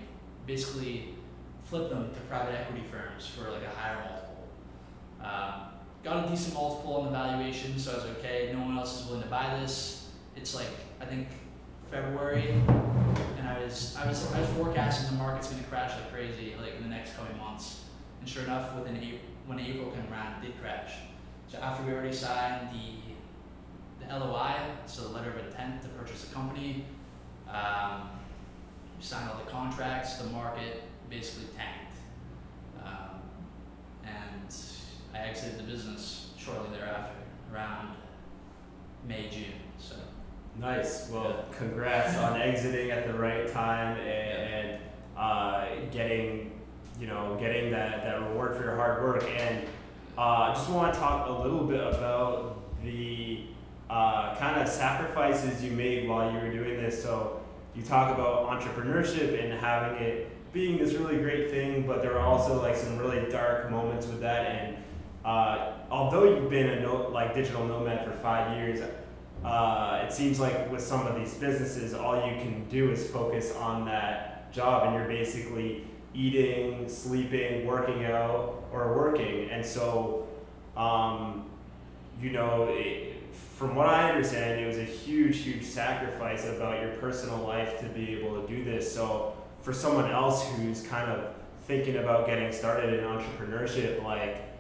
[0.46, 1.16] basically
[1.64, 4.23] flip them to private equity firms for like a higher multiple.
[5.24, 5.54] Um,
[6.04, 8.52] got a decent multiple on the valuation, so I was okay.
[8.54, 10.10] No one else is willing to buy this.
[10.36, 10.68] It's like
[11.00, 11.28] I think
[11.90, 16.56] February, and I was I was I was forecasting the market's to crash like crazy
[16.60, 17.86] like in the next coming months.
[18.20, 20.94] And sure enough, within April, when April came around, it did crash.
[21.48, 24.56] So after we already signed the the LOI,
[24.88, 26.86] so the letter of intent to purchase the company,
[27.48, 28.10] um,
[28.98, 30.16] we signed all the contracts.
[30.16, 31.94] The market basically tanked,
[32.84, 33.22] um,
[34.04, 34.52] and
[35.14, 37.14] I exited the business shortly thereafter,
[37.54, 37.96] around
[39.08, 39.54] May June.
[39.78, 39.96] So
[40.60, 41.10] Nice.
[41.10, 44.80] Well, congrats on exiting at the right time and, and
[45.18, 46.52] uh, getting,
[47.00, 49.24] you know, getting that, that reward for your hard work.
[49.36, 49.66] And
[50.16, 53.46] uh, I just want to talk a little bit about the
[53.90, 57.02] uh, kind of sacrifices you made while you were doing this.
[57.02, 57.42] So
[57.76, 62.28] you talk about entrepreneurship and having it being this really great thing, but there are
[62.28, 64.46] also like some really dark moments with that.
[64.46, 64.78] And
[65.26, 68.82] uh, although you've been a no, like digital nomad for five years,
[69.44, 73.56] uh, it seems like with some of these businesses, all you can do is focus
[73.56, 79.50] on that job, and you're basically eating, sleeping, working out, or working.
[79.50, 80.28] And so,
[80.78, 81.50] um,
[82.22, 86.92] you know, it, from what I understand, it was a huge, huge sacrifice about your
[86.96, 88.94] personal life to be able to do this.
[88.94, 91.34] So, for someone else who's kind of
[91.68, 94.53] thinking about getting started in entrepreneurship, like,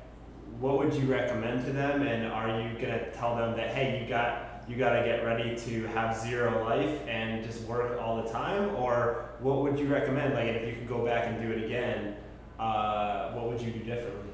[0.60, 2.04] what would you recommend to them?
[2.04, 5.56] And are you gonna tell them that, hey, you got you got to get ready
[5.58, 10.34] to have zero life and just work all the time or what would you recommend
[10.34, 12.16] like if you could go back and do it again
[12.60, 14.32] uh, what would you do differently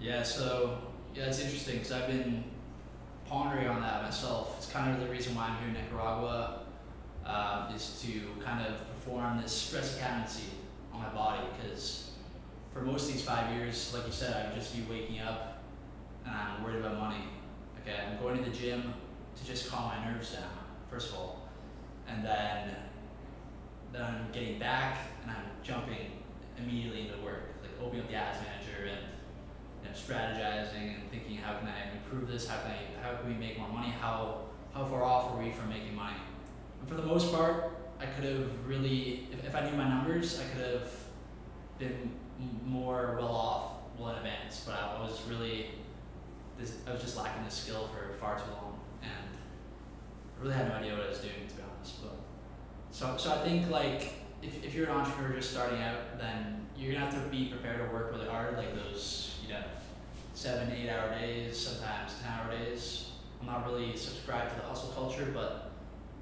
[0.00, 0.78] Yeah, so
[1.14, 2.42] yeah, it's interesting because I've been
[3.26, 4.56] pondering on that myself.
[4.58, 6.60] It's kind of the reason why I'm here in Nicaragua
[7.24, 10.48] um, is to kind of perform this stress accountancy
[10.92, 12.10] on my body because
[12.74, 15.62] for most of these five years, like you said, I would just be waking up
[16.26, 17.24] and I'm worried about money.
[17.80, 18.92] Okay, I'm going to the gym
[19.36, 20.50] to just calm my nerves down,
[20.90, 21.48] first of all,
[22.08, 22.74] and then
[23.92, 26.10] then I'm getting back and I'm jumping
[26.58, 29.06] immediately into work, like opening up the ads manager and
[29.82, 33.28] you know, strategizing and thinking how can I improve this, how can I how can
[33.28, 36.16] we make more money, how how far off are we from making money?
[36.80, 40.40] And for the most part, I could have really, if, if I knew my numbers,
[40.40, 40.90] I could have
[41.78, 42.10] been
[42.64, 44.64] more well off well in advance.
[44.66, 45.70] But I was really,
[46.58, 50.68] this, I was just lacking the skill for far too long, and I really had
[50.68, 52.02] no idea what I was doing to be honest.
[52.02, 52.16] But
[52.90, 56.92] so so I think like if, if you're an entrepreneur just starting out, then you're
[56.92, 59.62] gonna have to be prepared to work really hard, like those you know
[60.34, 63.10] seven eight hour days, sometimes ten hour days.
[63.40, 65.70] I'm not really subscribed to the hustle culture, but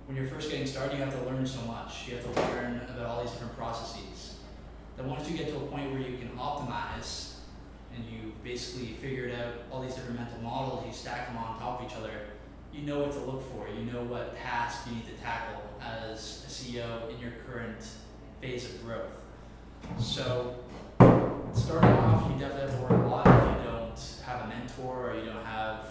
[0.07, 2.09] when you're first getting started, you have to learn so much.
[2.09, 4.37] You have to learn about all these different processes.
[4.97, 7.35] Then once you get to a point where you can optimize
[7.95, 11.81] and you basically figured out all these different mental models, you stack them on top
[11.81, 12.11] of each other,
[12.73, 13.69] you know what to look for.
[13.69, 17.87] You know what task you need to tackle as a CEO in your current
[18.41, 19.21] phase of growth.
[19.99, 20.57] So
[21.53, 25.11] starting off, you definitely have to work a lot if you don't have a mentor
[25.11, 25.87] or you don't have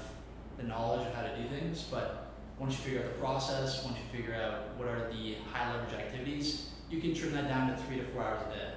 [0.57, 1.85] the knowledge of how to do things.
[1.89, 5.71] But once you figure out the process, once you figure out what are the high
[5.71, 8.71] leverage activities, you can trim that down to three to four hours a day.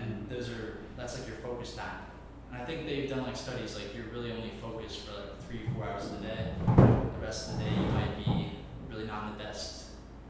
[0.00, 2.00] And those are that's like your focus time.
[2.52, 5.60] And I think they've done like studies like you're really only focused for like three,
[5.74, 6.52] four hours of the day.
[6.66, 8.50] The rest of the day you might be
[8.94, 9.86] really not in the best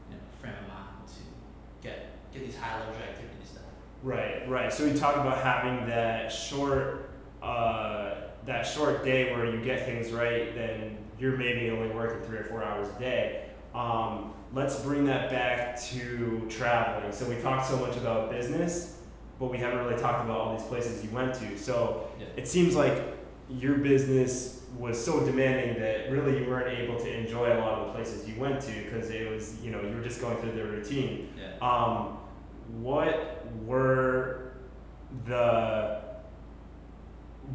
[0.09, 3.63] you know, frame of mind to get get these high leverage activities done.
[4.03, 7.09] right right so we talk about having that short
[7.41, 12.39] uh, that short day where you get things right then you're maybe only working three
[12.39, 17.67] or four hours a day um, let's bring that back to traveling so we talked
[17.67, 18.94] so much about business
[19.39, 21.57] but we haven't really talked about all these places you went to.
[21.57, 22.27] So Yeah.
[22.37, 22.93] it seems like
[23.49, 27.87] your business was so demanding that really you weren't able to enjoy a lot of
[27.87, 30.51] the places you went to because it was you know you were just going through
[30.53, 31.29] the routine.
[31.37, 31.67] Yeah.
[31.67, 32.17] um,
[32.81, 34.53] what were
[35.25, 36.01] the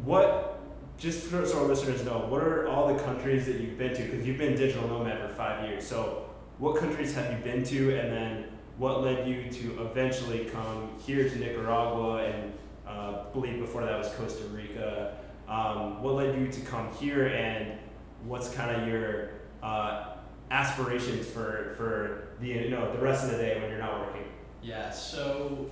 [0.03, 0.59] what
[0.97, 4.03] just for, so our listeners know what are all the countries that you've been to?
[4.03, 5.85] Because you've been digital nomad for five years.
[5.85, 6.29] So
[6.59, 7.97] what countries have you been to?
[7.99, 8.45] And then
[8.81, 12.53] what led you to eventually come here to nicaragua and
[12.87, 15.17] uh, believe before that was costa rica
[15.47, 17.77] um, what led you to come here and
[18.25, 19.29] what's kind of your
[19.61, 20.15] uh,
[20.49, 24.25] aspirations for for the you know the rest of the day when you're not working
[24.61, 25.71] Yeah, so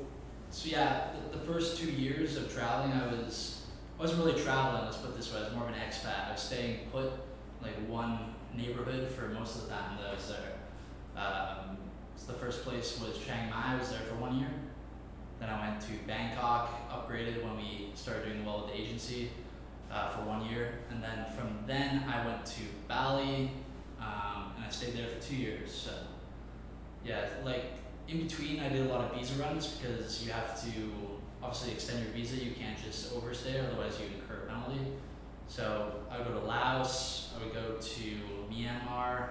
[0.51, 3.65] so yeah, the, the first two years of traveling, I was
[3.97, 4.83] I wasn't really traveling.
[4.85, 6.27] Let's put this way, I was more of an expat.
[6.27, 7.11] I was staying put
[7.61, 10.53] like one neighborhood for most of the time that I was there.
[11.15, 11.68] Um,
[12.29, 13.73] the first place was Chiang Mai.
[13.73, 14.51] I was there for one year.
[15.39, 19.31] Then I went to Bangkok, upgraded when we started doing well with the agency
[19.91, 23.51] uh, for one year, and then from then I went to Bali,
[23.99, 25.71] um, and I stayed there for two years.
[25.71, 25.91] So
[27.03, 27.65] yeah, like
[28.07, 30.71] in between, I did a lot of visa runs because you have to
[31.41, 32.35] obviously extend your visa.
[32.35, 34.81] You can't just overstay, otherwise you incur a penalty.
[35.47, 37.33] So I would go to Laos.
[37.35, 38.01] I would go to
[38.51, 39.29] Myanmar.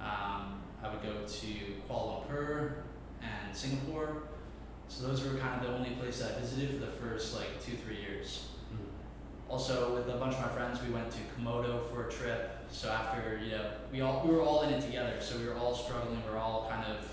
[0.00, 1.46] Um, I would go to
[1.88, 2.72] Kuala Lumpur
[3.22, 4.24] and Singapore.
[4.88, 7.76] So those were kind of the only places I visited for the first like two
[7.78, 8.48] three years.
[8.70, 8.84] Hmm.
[9.50, 12.58] Also, with a bunch of my friends, we went to Komodo for a trip.
[12.70, 15.16] So after you know, we all we were all in it together.
[15.20, 16.22] So we were all struggling.
[16.24, 17.10] We were all kind of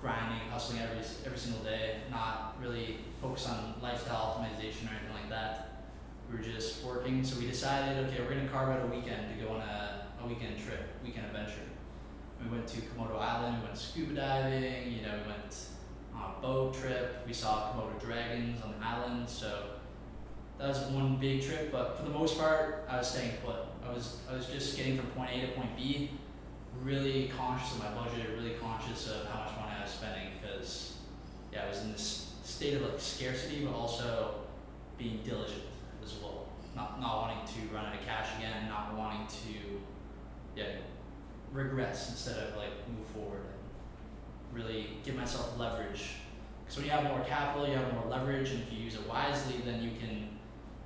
[0.00, 2.00] grinding, hustling every every single day.
[2.10, 5.84] Not really focused on lifestyle optimization or anything like that.
[6.28, 7.22] We were just working.
[7.22, 10.26] So we decided, okay, we're gonna carve out a weekend to go on a, a
[10.26, 11.60] weekend trip, weekend adventure.
[12.44, 13.58] We went to Komodo Island.
[13.58, 14.92] We went scuba diving.
[14.92, 15.56] You know, we went
[16.14, 17.24] on a boat trip.
[17.26, 19.28] We saw Komodo dragons on the island.
[19.28, 19.70] So
[20.58, 21.72] that was one big trip.
[21.72, 23.56] But for the most part, I was staying put.
[23.86, 26.10] I was I was just getting from point A to point B.
[26.82, 28.30] Really conscious of my budget.
[28.36, 30.96] Really conscious of how much money I was spending because
[31.52, 34.34] yeah, I was in this state of like scarcity, but also
[34.98, 35.62] being diligent
[36.04, 36.48] as well.
[36.76, 38.68] Not not wanting to run out of cash again.
[38.68, 39.80] Not wanting to
[40.60, 40.66] yeah
[41.54, 46.16] regress instead of like move forward and really give myself leverage.
[46.64, 49.06] Because when you have more capital, you have more leverage, and if you use it
[49.08, 50.28] wisely, then you can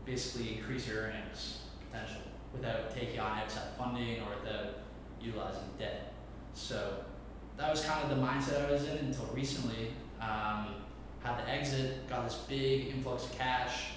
[0.04, 2.20] basically increase your earnings potential
[2.52, 4.80] without taking on outside funding or without
[5.20, 6.12] utilizing debt.
[6.54, 7.04] So
[7.56, 9.92] that was kind of the mindset I was in until recently.
[10.20, 10.74] Um,
[11.22, 13.90] had the exit, got this big influx of cash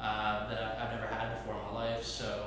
[0.00, 2.04] uh, that I've never had before in my life.
[2.04, 2.46] So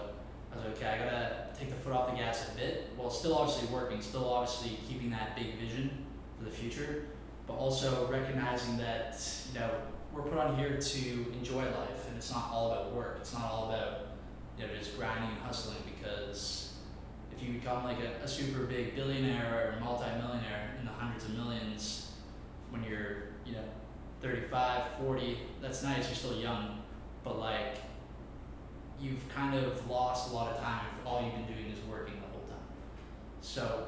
[0.51, 2.89] I was like, okay, I gotta take the foot off the gas a bit.
[2.95, 6.05] while still obviously working, still obviously keeping that big vision
[6.37, 7.05] for the future,
[7.47, 9.19] but also recognizing that
[9.51, 9.69] you know
[10.13, 13.17] we're put on here to enjoy life, and it's not all about work.
[13.19, 14.07] It's not all about
[14.57, 16.73] you know just grinding and hustling because
[17.35, 21.35] if you become like a, a super big billionaire or multi-millionaire in the hundreds of
[21.35, 22.11] millions
[22.71, 23.63] when you're you know
[24.21, 26.81] 35 40 that's nice you're still young
[27.23, 27.75] but like
[29.01, 32.15] you've kind of lost a lot of time if all you've been doing is working
[32.15, 32.65] the whole time.
[33.41, 33.87] So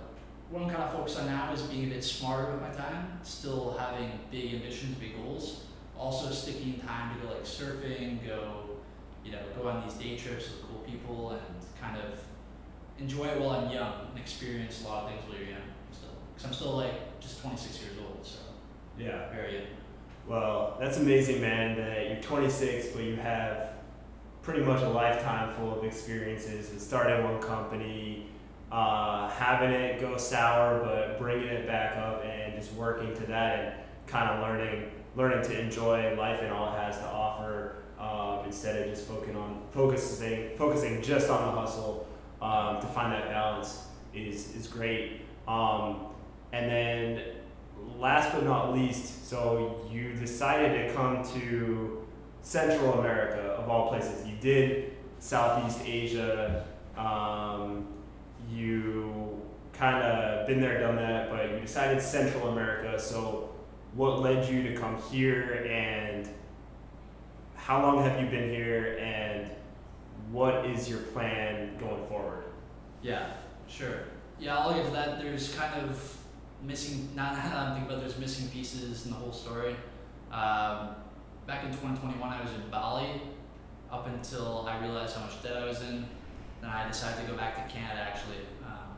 [0.50, 3.20] what I'm kind of focused on now is being a bit smarter with my time,
[3.24, 5.64] still having big ambitions, big goals,
[5.98, 8.70] also sticking time to go like surfing, go,
[9.26, 11.42] you know, go on these day trips with cool people and
[11.82, 12.20] kind of
[13.00, 16.10] enjoy it while I'm young and experience a lot of things while you're young still.
[16.34, 18.40] Because I'm still like just 26 years old, so
[18.98, 19.30] Yeah.
[19.34, 19.66] very young.
[20.28, 21.76] Well, that's amazing, man.
[21.78, 23.70] That you're 26, but you have
[24.50, 28.26] pretty much a lifetime full of experiences with starting one company,
[28.72, 33.60] uh, having it go sour, but bringing it back up and just working to that
[33.60, 33.74] and
[34.08, 38.82] kind of learning learning to enjoy life and all it has to offer um, instead
[38.82, 42.08] of just focusing on focusing focusing just on the hustle
[42.42, 43.86] um, to find that balance
[44.16, 45.22] is is great.
[45.48, 46.08] Um,
[46.54, 47.22] and then
[48.00, 52.08] last but not least, so you decided to come to
[52.42, 54.26] Central America of all places.
[54.28, 56.66] You did Southeast Asia.
[56.98, 57.88] Um,
[58.52, 59.42] you
[59.74, 63.00] kind of been there, done that, but you decided Central America.
[63.00, 63.50] So,
[63.94, 66.30] what led you to come here, and
[67.56, 69.50] how long have you been here, and
[70.32, 72.44] what is your plan going forward?
[73.02, 73.32] Yeah,
[73.68, 74.04] sure.
[74.40, 75.20] Yeah, I'll that.
[75.22, 76.18] There's kind of
[76.64, 79.76] missing, not I'm thinking about, there's missing pieces in the whole story.
[80.32, 80.96] Um,
[81.50, 83.22] back in 2021, I was in Bali
[83.92, 86.06] up until I realized how much debt I was in.
[86.62, 88.94] Then I decided to go back to Canada actually um,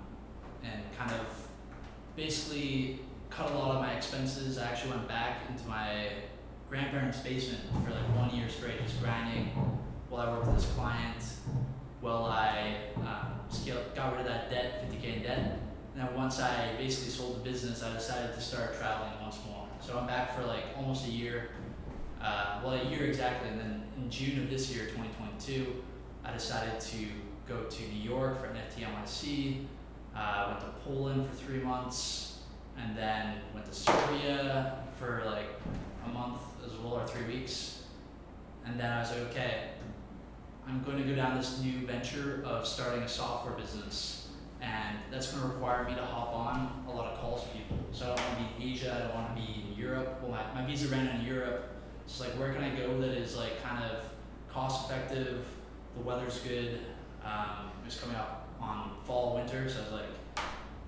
[0.61, 1.47] and kind of
[2.17, 2.99] basically
[3.29, 4.57] cut a lot of my expenses.
[4.57, 6.09] I actually went back into my
[6.69, 9.45] grandparents' basement for like one year straight, just grinding
[10.09, 11.23] while I worked with this client,
[12.01, 15.59] while I um, scaled, got rid of that debt, 50k in debt.
[15.95, 19.67] And then once I basically sold the business, I decided to start traveling once more.
[19.79, 21.51] So I'm back for like almost a year,
[22.23, 23.49] uh, well a year exactly.
[23.49, 25.83] And then in June of this year, 2022,
[26.23, 27.05] I decided to
[27.47, 29.65] go to New York for NFT NYC.
[30.15, 32.39] Uh, went to Poland for three months,
[32.77, 35.47] and then went to Serbia for like
[36.05, 37.83] a month as well, or three weeks.
[38.65, 39.69] And then I was like, okay,
[40.67, 44.27] I'm going to go down this new venture of starting a software business,
[44.61, 47.77] and that's going to require me to hop on a lot of calls with people.
[47.91, 50.19] So I don't want to be in Asia, I don't want to be in Europe.
[50.21, 51.80] Well, my, my visa ran out in Europe.
[52.11, 54.01] It's like, where can I go that is like kind of
[54.51, 55.45] cost effective,
[55.95, 56.79] the weather's good.
[57.23, 60.43] Um, coming up on fall, winter, so I was like,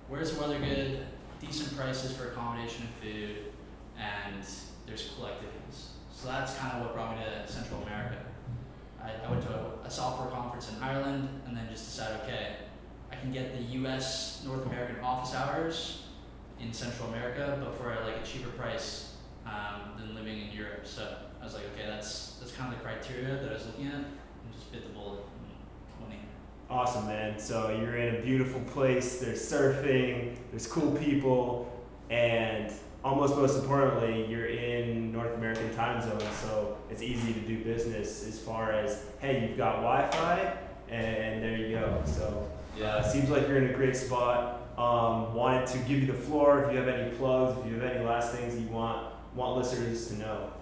[0.08, 1.06] where's the weather good,
[1.40, 3.36] decent prices for accommodation and food,
[3.98, 4.44] and
[4.86, 5.90] there's cool activities.
[6.12, 8.16] So that's kind of what brought me to Central America.
[9.02, 12.56] I, I went to a, a software conference in Ireland and then just decided, okay,
[13.12, 16.04] I can get the US North American office hours
[16.60, 19.14] in Central America, but for like a cheaper price
[19.46, 19.93] um,
[20.24, 20.86] living in Europe.
[20.86, 23.86] So I was like, okay, that's that's kind of the criteria that I was looking
[23.86, 24.06] at, and
[24.54, 26.22] just bit the bullet and went here.
[26.70, 27.38] Awesome, man.
[27.38, 29.18] So you're in a beautiful place.
[29.18, 30.36] There's surfing.
[30.50, 32.72] There's cool people, and
[33.04, 38.26] almost most importantly, you're in North American time zone, so it's easy to do business.
[38.26, 40.56] As far as hey, you've got Wi-Fi,
[40.88, 42.02] and there you go.
[42.06, 44.62] So yeah, uh, seems like you're in a great spot.
[44.76, 47.92] Um, wanted to give you the floor if you have any plugs, if you have
[47.92, 50.52] any last things you want want listeners to know.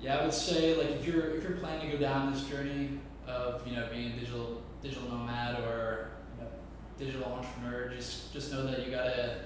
[0.00, 2.98] Yeah, I would say like if you're if you're planning to go down this journey
[3.26, 6.50] of you know being a digital digital nomad or you know,
[6.98, 9.42] digital entrepreneur, just just know that you gotta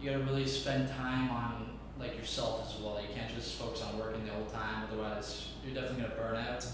[0.00, 3.00] you gotta really spend time on like yourself as well.
[3.00, 6.66] You can't just focus on working the whole time, otherwise you're definitely gonna burn out.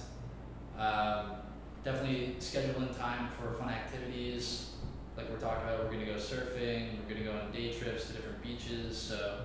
[0.79, 1.37] Um,
[1.85, 4.71] definitely scheduling time for fun activities,
[5.17, 5.85] like we're talking about.
[5.85, 6.89] We're gonna go surfing.
[7.07, 8.97] We're gonna go on day trips to different beaches.
[8.97, 9.41] So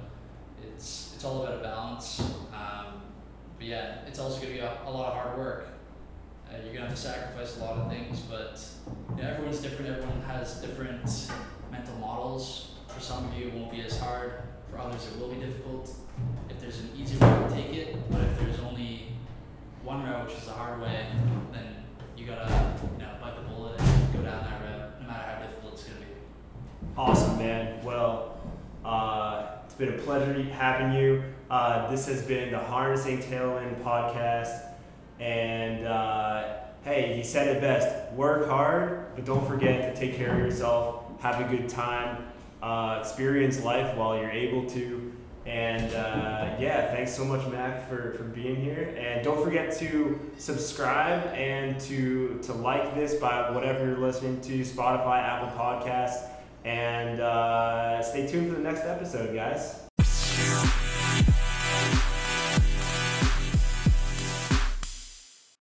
[0.73, 2.19] it's it's all about a balance.
[2.53, 3.01] Um,
[3.57, 5.67] but yeah, it's also gonna be a, a lot of hard work.
[6.47, 8.61] Uh, you're gonna have to sacrifice a lot of things, but
[9.15, 9.91] you know, everyone's different.
[9.91, 11.31] Everyone has different
[11.71, 12.71] mental models.
[12.87, 14.43] For some of you, it won't be as hard.
[14.69, 15.93] For others, it will be difficult.
[16.49, 18.09] If there's an easy route, take it.
[18.09, 19.07] But if there's only
[19.83, 21.05] one route, which is the hard way,
[21.51, 21.75] then
[22.17, 22.49] you gotta
[22.93, 25.83] you know bite the bullet and go down that route, no matter how difficult it's
[25.83, 26.05] gonna be.
[26.97, 27.83] Awesome, man.
[27.83, 28.39] Well,
[28.83, 31.21] uh, it's been a pleasure having you.
[31.49, 34.69] Uh, this has been the Harnessing Tailwind podcast.
[35.19, 40.31] And uh, hey, he said it best work hard, but don't forget to take care
[40.31, 42.25] of yourself, have a good time,
[42.63, 45.13] uh, experience life while you're able to.
[45.45, 48.95] And uh, yeah, thanks so much, Mac, for, for being here.
[48.97, 54.61] And don't forget to subscribe and to, to like this by whatever you're listening to
[54.61, 56.29] Spotify, Apple Podcasts.
[56.65, 59.85] And uh, stay tuned for the next episode, guys.